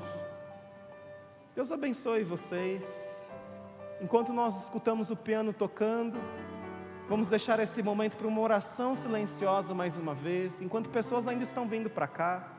Deus 1.55 1.71
abençoe 1.71 2.23
vocês. 2.23 3.29
Enquanto 4.01 4.31
nós 4.31 4.63
escutamos 4.63 5.11
o 5.11 5.15
piano 5.15 5.53
tocando, 5.53 6.19
vamos 7.07 7.29
deixar 7.29 7.59
esse 7.59 7.81
momento 7.81 8.17
para 8.17 8.27
uma 8.27 8.41
oração 8.41 8.95
silenciosa 8.95 9.73
mais 9.73 9.97
uma 9.97 10.13
vez, 10.13 10.61
enquanto 10.61 10.89
pessoas 10.89 11.27
ainda 11.27 11.43
estão 11.43 11.67
vindo 11.67 11.89
para 11.89 12.07
cá. 12.07 12.51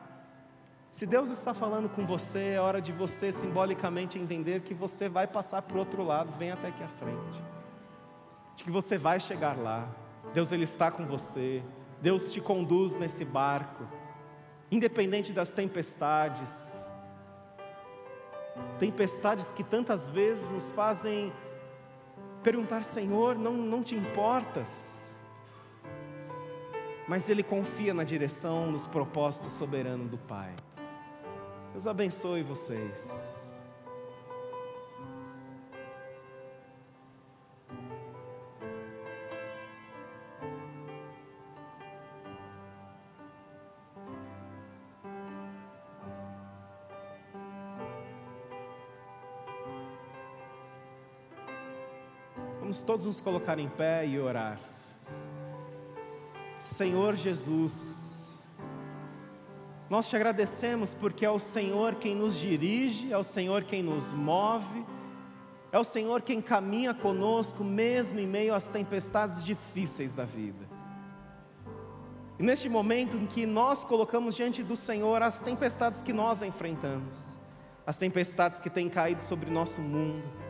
Se 0.91 1.05
Deus 1.05 1.29
está 1.29 1.53
falando 1.53 1.87
com 1.87 2.05
você, 2.05 2.53
é 2.53 2.59
hora 2.59 2.81
de 2.81 2.91
você 2.91 3.31
simbolicamente 3.31 4.17
entender 4.17 4.61
que 4.61 4.73
você 4.73 5.07
vai 5.07 5.27
passar 5.27 5.61
para 5.61 5.75
o 5.75 5.79
outro 5.79 6.03
lado, 6.03 6.31
vem 6.37 6.51
até 6.51 6.69
aqui 6.69 6.83
à 6.83 6.87
frente. 6.87 7.43
De 8.55 8.63
que 8.63 8.71
você 8.71 8.97
vai 8.97 9.19
chegar 9.19 9.55
lá. 9.55 9.87
Deus 10.33 10.51
ele 10.51 10.63
está 10.63 10.89
com 10.89 11.05
você. 11.05 11.63
Deus 12.01 12.31
te 12.31 12.41
conduz 12.41 12.95
nesse 12.95 13.23
barco, 13.23 13.83
independente 14.71 15.31
das 15.31 15.51
tempestades. 15.51 16.89
Tempestades 18.79 19.51
que 19.51 19.63
tantas 19.63 20.09
vezes 20.09 20.49
nos 20.49 20.71
fazem 20.71 21.31
perguntar: 22.39 22.83
Senhor, 22.83 23.37
não, 23.37 23.53
não 23.53 23.83
te 23.83 23.95
importas? 23.95 25.13
Mas 27.07 27.29
Ele 27.29 27.41
confia 27.41 27.93
na 27.93 28.03
direção, 28.03 28.71
nos 28.71 28.85
propósitos 28.85 29.53
soberanos 29.53 30.09
do 30.09 30.17
Pai. 30.17 30.53
Deus 31.71 31.87
abençoe 31.87 32.43
vocês. 32.43 33.38
Todos 52.89 53.05
nos 53.05 53.21
colocar 53.21 53.59
em 53.59 53.69
pé 53.69 54.03
e 54.03 54.19
orar. 54.19 54.59
Senhor 56.59 57.15
Jesus, 57.15 58.35
nós 59.87 60.09
te 60.09 60.15
agradecemos 60.15 60.95
porque 60.95 61.23
é 61.23 61.29
o 61.29 61.37
Senhor 61.37 61.93
quem 61.93 62.15
nos 62.15 62.35
dirige, 62.35 63.13
é 63.13 63.15
o 63.15 63.23
Senhor 63.23 63.63
quem 63.63 63.83
nos 63.83 64.11
move, 64.11 64.83
é 65.71 65.77
o 65.77 65.83
Senhor 65.83 66.23
quem 66.23 66.41
caminha 66.41 66.91
conosco, 66.91 67.63
mesmo 67.63 68.19
em 68.19 68.25
meio 68.25 68.55
às 68.55 68.67
tempestades 68.67 69.45
difíceis 69.45 70.15
da 70.15 70.25
vida. 70.25 70.67
E 72.39 72.41
neste 72.41 72.67
momento 72.67 73.15
em 73.15 73.27
que 73.27 73.45
nós 73.45 73.85
colocamos 73.85 74.35
diante 74.35 74.63
do 74.63 74.75
Senhor 74.75 75.21
as 75.21 75.39
tempestades 75.39 76.01
que 76.01 76.11
nós 76.11 76.41
enfrentamos, 76.41 77.37
as 77.85 77.99
tempestades 77.99 78.59
que 78.59 78.67
têm 78.67 78.89
caído 78.89 79.21
sobre 79.21 79.51
nosso 79.51 79.79
mundo, 79.79 80.48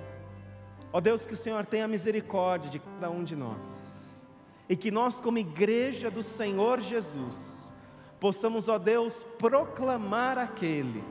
Ó 0.91 0.99
Deus, 0.99 1.25
que 1.25 1.34
o 1.34 1.38
Senhor 1.38 1.65
tenha 1.65 1.88
misericórdia 1.88 2.69
de 2.69 2.80
cada 2.80 3.10
um 3.10 3.23
de 3.23 3.36
nós. 3.36 4.08
E 4.67 4.75
que 4.75 4.89
nós, 4.91 5.19
como 5.19 5.38
igreja 5.38 6.10
do 6.10 6.23
Senhor 6.23 6.80
Jesus, 6.80 7.71
possamos, 8.19 8.67
ó 8.67 8.78
Deus, 8.78 9.25
proclamar 9.38 10.38
aquele, 10.38 11.04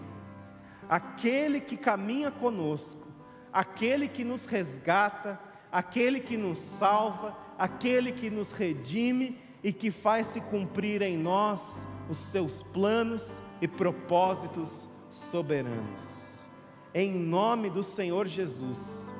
aquele 0.88 1.60
que 1.60 1.76
caminha 1.76 2.30
conosco, 2.30 3.06
aquele 3.52 4.08
que 4.08 4.24
nos 4.24 4.46
resgata, 4.46 5.40
aquele 5.70 6.20
que 6.20 6.36
nos 6.36 6.60
salva, 6.60 7.36
aquele 7.56 8.12
que 8.12 8.30
nos 8.30 8.52
redime 8.52 9.38
e 9.62 9.72
que 9.72 9.90
faz 9.90 10.28
se 10.28 10.40
cumprir 10.40 11.02
em 11.02 11.16
nós 11.16 11.86
os 12.08 12.18
seus 12.18 12.62
planos 12.62 13.40
e 13.60 13.68
propósitos 13.68 14.88
soberanos. 15.10 16.46
Em 16.94 17.12
nome 17.12 17.70
do 17.70 17.82
Senhor 17.82 18.26
Jesus 18.26 19.12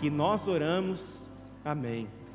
que 0.00 0.10
nós 0.10 0.46
oramos. 0.46 1.28
Amém. 1.64 2.18